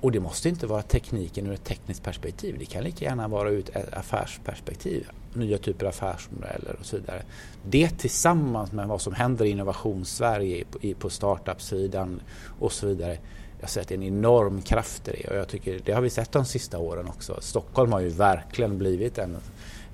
Och 0.00 0.12
det 0.12 0.20
måste 0.20 0.48
inte 0.48 0.66
vara 0.66 0.82
tekniken 0.82 1.46
ur 1.46 1.52
ett 1.52 1.64
tekniskt 1.64 2.02
perspektiv. 2.02 2.56
Det 2.58 2.64
kan 2.64 2.84
lika 2.84 3.04
gärna 3.04 3.28
vara 3.28 3.50
ur 3.50 3.58
ett 3.58 3.94
affärsperspektiv. 3.94 5.08
Nya 5.34 5.58
typer 5.58 5.86
av 5.86 5.90
affärsmodeller 5.90 6.76
och 6.80 6.86
så 6.86 6.96
vidare. 6.96 7.22
Det 7.64 7.88
tillsammans 7.88 8.72
med 8.72 8.88
vad 8.88 9.00
som 9.00 9.14
händer 9.14 9.44
i 9.44 9.50
innovationssverige 9.50 10.64
på 10.98 11.10
startup-sidan 11.10 12.20
och 12.58 12.72
så 12.72 12.86
vidare. 12.86 13.18
Jag 13.60 13.70
ser 13.70 13.80
att 13.80 13.88
det 13.88 13.94
är 13.94 13.96
en 13.96 14.02
enorm 14.02 14.62
kraft 14.62 15.08
i 15.08 15.10
det 15.10 15.30
och 15.30 15.36
jag 15.36 15.48
tycker 15.48 15.80
det 15.84 15.92
har 15.92 16.00
vi 16.00 16.10
sett 16.10 16.32
de 16.32 16.44
sista 16.44 16.78
åren 16.78 17.08
också. 17.08 17.36
Stockholm 17.40 17.92
har 17.92 18.00
ju 18.00 18.08
verkligen 18.08 18.78
blivit 18.78 19.18
en 19.18 19.36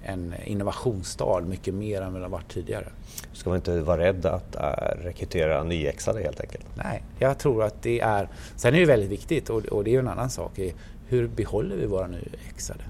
en 0.05 0.35
innovationsstad 0.45 1.41
mycket 1.41 1.75
mer 1.75 2.03
än 2.03 2.13
vad 2.13 2.23
det 2.23 2.25
har 2.25 2.31
varit 2.31 2.53
tidigare. 2.53 2.89
Ska 3.33 3.51
man 3.51 3.57
inte 3.57 3.81
vara 3.81 3.99
rädd 3.99 4.27
att 4.27 4.57
äh, 4.57 5.03
rekrytera 5.03 5.65
nyexade 5.65 6.23
helt 6.23 6.41
enkelt? 6.41 6.67
Nej, 6.75 7.05
jag 7.19 7.39
tror 7.39 7.65
att 7.65 7.83
det 7.83 8.01
är... 8.01 8.29
Sen 8.57 8.75
är 8.75 8.81
det 8.81 8.87
väldigt 8.87 9.11
viktigt 9.11 9.51
och, 9.51 9.65
och 9.65 9.85
det 9.85 9.91
är 9.91 9.93
ju 9.93 9.99
en 9.99 10.09
annan 10.09 10.31
sak. 10.31 10.61
Hur 11.07 11.29
behåller 11.29 11.77
vi 11.77 11.87
våra 11.87 12.07
nyexade? 12.07 12.85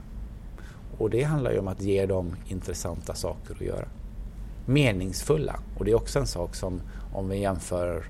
Och 0.98 1.10
det 1.10 1.22
handlar 1.22 1.52
ju 1.52 1.58
om 1.58 1.68
att 1.68 1.82
ge 1.82 2.06
dem 2.06 2.36
intressanta 2.46 3.14
saker 3.14 3.54
att 3.54 3.60
göra. 3.60 3.88
Meningsfulla. 4.66 5.60
Och 5.78 5.84
det 5.84 5.90
är 5.90 5.94
också 5.94 6.18
en 6.18 6.26
sak 6.26 6.54
som 6.54 6.80
om 7.12 7.28
vi 7.28 7.38
jämför 7.38 8.04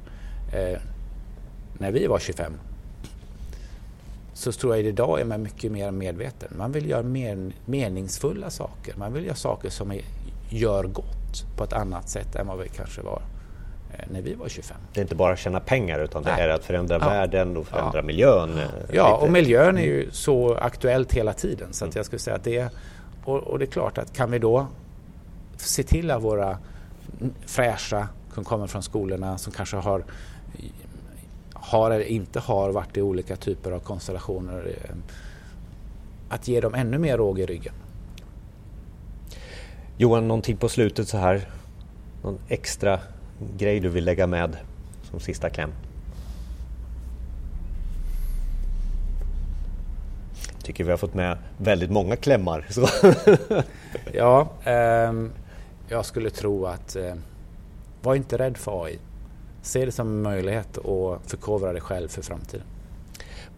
eh, 0.53 0.79
när 1.79 1.93
vi 1.93 2.07
var 2.07 2.19
25 2.19 2.53
så 4.35 4.53
tror 4.53 4.77
jag 4.77 4.85
idag 4.85 5.21
är 5.21 5.25
man 5.25 5.43
mycket 5.43 5.73
mer 5.73 5.91
medveten. 5.91 6.49
Man 6.59 6.73
vill 6.73 6.89
göra 6.89 7.03
mer, 7.03 7.53
meningsfulla 7.65 8.51
saker. 8.51 8.95
Man 8.97 9.13
vill 9.13 9.25
göra 9.25 9.35
saker 9.35 9.71
som 9.71 9.93
är, 9.93 10.01
gör 10.49 10.85
gott 10.85 11.57
på 11.57 11.65
ett 11.65 11.73
annat 11.73 12.09
sätt 12.09 12.35
än 12.35 12.47
vad 12.47 12.59
vi 12.59 12.69
kanske 12.69 13.03
var 13.03 13.23
eh, 13.93 14.05
när 14.11 14.23
vi 14.23 14.35
var 14.35 14.49
25. 14.49 14.77
Det 14.93 15.01
är 15.01 15.03
inte 15.03 15.15
bara 15.15 15.33
att 15.33 15.39
tjäna 15.39 15.61
pengar 15.61 15.99
utan 15.99 16.23
Nej. 16.23 16.35
det 16.37 16.43
är 16.43 16.49
att 16.49 16.65
förändra 16.65 16.99
ja. 17.01 17.09
världen 17.09 17.57
och 17.57 17.67
förändra 17.67 17.99
ja. 17.99 18.03
miljön. 18.03 18.59
Eh, 18.59 18.65
ja, 18.93 19.15
lite. 19.15 19.27
och 19.27 19.33
miljön 19.33 19.79
är 19.79 19.85
ju 19.85 20.11
så 20.11 20.55
aktuellt 20.55 21.13
hela 21.13 21.33
tiden 21.33 21.69
så 21.73 21.85
att 21.85 21.97
jag 21.97 22.07
skulle 22.07 22.21
säga 22.21 22.37
att 22.37 22.45
det 22.45 22.59
är 22.59 22.69
och, 23.25 23.39
och, 23.39 23.59
det 23.59 23.65
är 23.65 23.71
klart 23.71 23.99
att 23.99 24.13
kan 24.13 24.31
vi 24.31 24.39
då 24.39 24.67
se 25.57 25.83
till 25.83 26.11
att 26.11 26.23
våra 26.23 26.59
fräscha 27.47 28.09
som 28.35 28.45
kommer 28.45 28.67
från 28.67 28.83
skolorna 28.83 29.39
som 29.39 29.53
kanske 29.53 29.77
har 29.77 30.05
har 31.65 31.91
eller 31.91 32.05
inte 32.05 32.41
har 32.41 32.73
varit 32.73 32.97
i 32.97 33.03
olika 33.03 33.37
typer 33.37 33.73
av 33.73 33.81
konstellationer. 33.81 34.67
Eh, 34.67 34.97
att 36.29 36.49
ge 36.49 36.61
dem 36.61 36.75
ännu 36.75 36.99
mer 36.99 37.19
råg 37.19 37.39
i 37.39 37.47
ryggen. 37.47 37.75
Johan, 39.97 40.29
någonting 40.29 40.57
på 40.57 40.69
slutet 40.69 41.09
så 41.09 41.19
här? 41.19 41.49
Någon 42.23 42.39
extra 42.49 43.01
grej 43.57 43.81
du 43.81 43.89
vill 43.89 44.05
lägga 44.05 44.27
med 44.27 44.57
som 45.11 45.21
sista 45.21 45.51
kläm? 45.51 45.73
Tycker 50.63 50.85
vi 50.85 50.91
har 50.91 50.99
fått 50.99 51.15
med 51.15 51.39
väldigt 51.57 51.91
många 51.91 52.17
klämmar. 52.17 52.67
Ja, 54.13 54.49
eh, 54.65 55.13
jag 55.89 56.05
skulle 56.05 56.31
tro 56.31 56.67
att 56.67 56.97
eh, 56.97 57.15
var 58.03 58.15
inte 58.15 58.39
rädd 58.39 58.57
för 58.57 58.85
AI. 58.85 58.99
Se 59.65 59.85
det 59.85 59.93
som 59.93 60.09
en 60.09 60.23
möjlighet 60.23 60.79
att 60.79 61.31
förkovra 61.31 61.73
dig 61.73 61.81
själv 61.81 62.09
för 62.09 62.23
framtiden. 62.23 62.67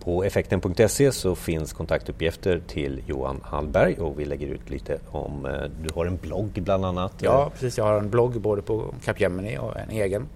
På 0.01 0.25
effekten.se 0.25 1.13
så 1.13 1.35
finns 1.35 1.73
kontaktuppgifter 1.73 2.63
till 2.67 3.03
Johan 3.07 3.41
Hallberg 3.45 3.99
och 3.99 4.21
vi 4.21 4.25
lägger 4.25 4.47
ut 4.47 4.71
lite 4.71 4.99
om, 5.11 5.47
eh, 5.47 5.53
du 5.83 5.95
har 5.95 6.07
en 6.07 6.17
blogg 6.17 6.63
bland 6.63 6.85
annat. 6.85 7.13
Ja, 7.19 7.51
precis. 7.53 7.79
Jag 7.79 7.85
har 7.85 7.99
en 7.99 8.11
blogg 8.11 8.41
både 8.41 8.63
på 8.63 8.95
Capgemini 9.05 9.59
och 9.59 9.77
en 9.77 9.91
egen. 9.91 10.29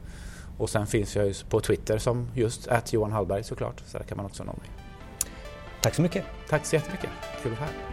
Och 0.59 0.71
sen 0.71 0.87
finns 0.87 1.17
jag 1.17 1.35
på 1.49 1.61
Twitter 1.61 1.99
som 1.99 2.29
just 2.35 2.69
att 2.69 2.93
Johan 2.93 3.13
Hallberg 3.13 3.45
såklart, 3.45 3.83
så 3.87 3.99
där 3.99 4.05
kan 4.05 4.17
man 4.17 4.27
också 4.27 4.45
nå 4.45 4.53
mig. 4.53 4.71
Tack 5.83 5.95
så 5.95 6.03
mycket. 6.03 6.25
Tack 6.49 6.67
så 6.67 6.77
jättemycket. 6.77 7.11
Kul 7.43 7.53
att 7.53 7.59
vara 7.59 7.71
här. 7.71 7.90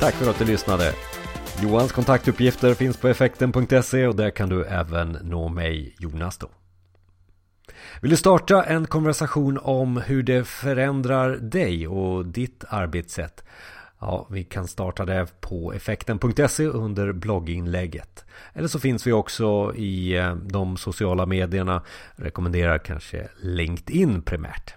Tack 0.00 0.14
för 0.14 0.30
att 0.30 0.38
du 0.38 0.44
lyssnade. 0.44 0.94
Johans 1.62 1.92
kontaktuppgifter 1.92 2.74
finns 2.74 2.96
på 2.96 3.08
effekten.se 3.08 4.06
och 4.06 4.16
där 4.16 4.30
kan 4.30 4.48
du 4.48 4.64
även 4.64 5.18
nå 5.22 5.48
mig, 5.48 5.94
Jonas 5.98 6.38
då. 6.38 6.48
Vill 8.02 8.10
du 8.10 8.16
starta 8.16 8.64
en 8.64 8.86
konversation 8.86 9.58
om 9.62 9.96
hur 9.96 10.22
det 10.22 10.44
förändrar 10.44 11.36
dig 11.36 11.88
och 11.88 12.26
ditt 12.26 12.64
arbetssätt? 12.68 13.44
Ja, 14.00 14.26
vi 14.30 14.44
kan 14.44 14.68
starta 14.68 15.04
det 15.04 15.26
på 15.40 15.72
effekten.se 15.72 16.66
under 16.66 17.12
blogginlägget. 17.12 18.24
Eller 18.52 18.68
så 18.68 18.80
finns 18.80 19.06
vi 19.06 19.12
också 19.12 19.74
i 19.76 20.16
eh, 20.16 20.34
de 20.34 20.76
sociala 20.76 21.26
medierna. 21.26 21.82
Rekommenderar 22.16 22.78
kanske 22.78 23.28
LinkedIn 23.40 24.22
primärt. 24.22 24.74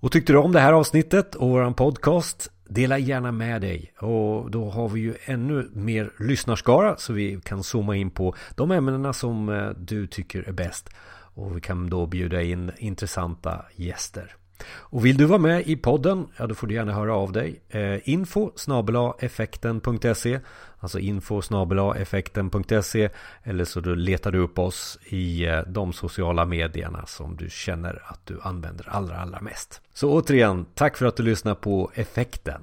Och 0.00 0.12
tyckte 0.12 0.32
du 0.32 0.38
om 0.38 0.52
det 0.52 0.60
här 0.60 0.72
avsnittet 0.72 1.34
och 1.34 1.48
våran 1.48 1.74
podcast? 1.74 2.50
Dela 2.74 2.98
gärna 2.98 3.32
med 3.32 3.60
dig 3.60 3.92
och 3.98 4.50
då 4.50 4.70
har 4.70 4.88
vi 4.88 5.00
ju 5.00 5.14
ännu 5.24 5.70
mer 5.72 6.10
lyssnarskara 6.18 6.96
så 6.96 7.12
vi 7.12 7.40
kan 7.44 7.62
zooma 7.62 7.96
in 7.96 8.10
på 8.10 8.34
de 8.54 8.70
ämnena 8.70 9.12
som 9.12 9.48
eh, 9.48 9.68
du 9.68 10.06
tycker 10.06 10.48
är 10.48 10.52
bäst. 10.52 10.90
Och 11.34 11.56
vi 11.56 11.60
kan 11.60 11.90
då 11.90 12.06
bjuda 12.06 12.42
in 12.42 12.72
intressanta 12.78 13.64
gäster. 13.76 14.36
Och 14.72 15.06
vill 15.06 15.16
du 15.16 15.24
vara 15.24 15.38
med 15.38 15.66
i 15.66 15.76
podden, 15.76 16.26
ja 16.36 16.46
då 16.46 16.54
får 16.54 16.66
du 16.66 16.74
gärna 16.74 16.92
höra 16.92 17.14
av 17.14 17.32
dig. 17.32 17.60
Eh, 17.68 18.08
info 18.08 18.50
effekten.se 19.18 20.40
Alltså 20.80 20.98
info 20.98 21.42
effekten.se 21.96 23.10
Eller 23.42 23.64
så 23.64 23.80
du 23.80 23.96
letar 23.96 24.32
du 24.32 24.38
upp 24.38 24.58
oss 24.58 24.98
i 25.04 25.46
eh, 25.46 25.60
de 25.66 25.92
sociala 25.92 26.44
medierna 26.44 27.06
som 27.06 27.36
du 27.36 27.50
känner 27.50 28.02
att 28.06 28.20
du 28.26 28.40
använder 28.42 28.88
allra 28.88 29.16
allra 29.16 29.40
mest. 29.40 29.80
Så 29.94 30.12
återigen, 30.12 30.66
tack 30.74 30.96
för 30.96 31.06
att 31.06 31.16
du 31.16 31.22
lyssnar 31.22 31.54
på 31.54 31.90
Effekten. 31.94 32.62